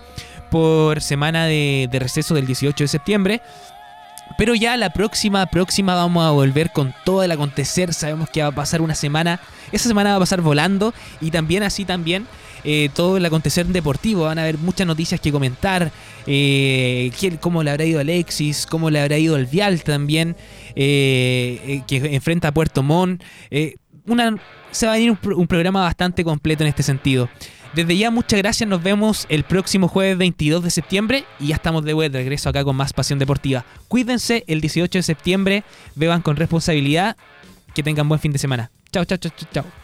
[0.50, 3.42] por semana de, de receso del 18 de septiembre.
[4.38, 7.92] Pero ya la próxima, próxima vamos a volver con todo el acontecer.
[7.92, 9.38] Sabemos que va a pasar una semana.
[9.70, 10.94] Esa semana va a pasar volando.
[11.20, 12.26] Y también así también
[12.64, 14.22] eh, todo el acontecer deportivo.
[14.24, 15.92] Van a haber muchas noticias que comentar.
[16.26, 20.36] Eh, cómo le habrá ido Alexis, cómo le habrá ido el Vial también.
[20.74, 23.22] eh, eh, que enfrenta a Puerto Montt.
[23.50, 27.28] Se va a venir un, un programa bastante completo en este sentido.
[27.74, 28.68] Desde ya, muchas gracias.
[28.68, 32.18] Nos vemos el próximo jueves 22 de septiembre y ya estamos de vuelta.
[32.18, 33.64] Regreso acá con más Pasión Deportiva.
[33.88, 35.64] Cuídense el 18 de septiembre.
[35.96, 37.16] Beban con responsabilidad.
[37.74, 38.70] Que tengan buen fin de semana.
[38.92, 39.83] Chao, chao, chao, chao.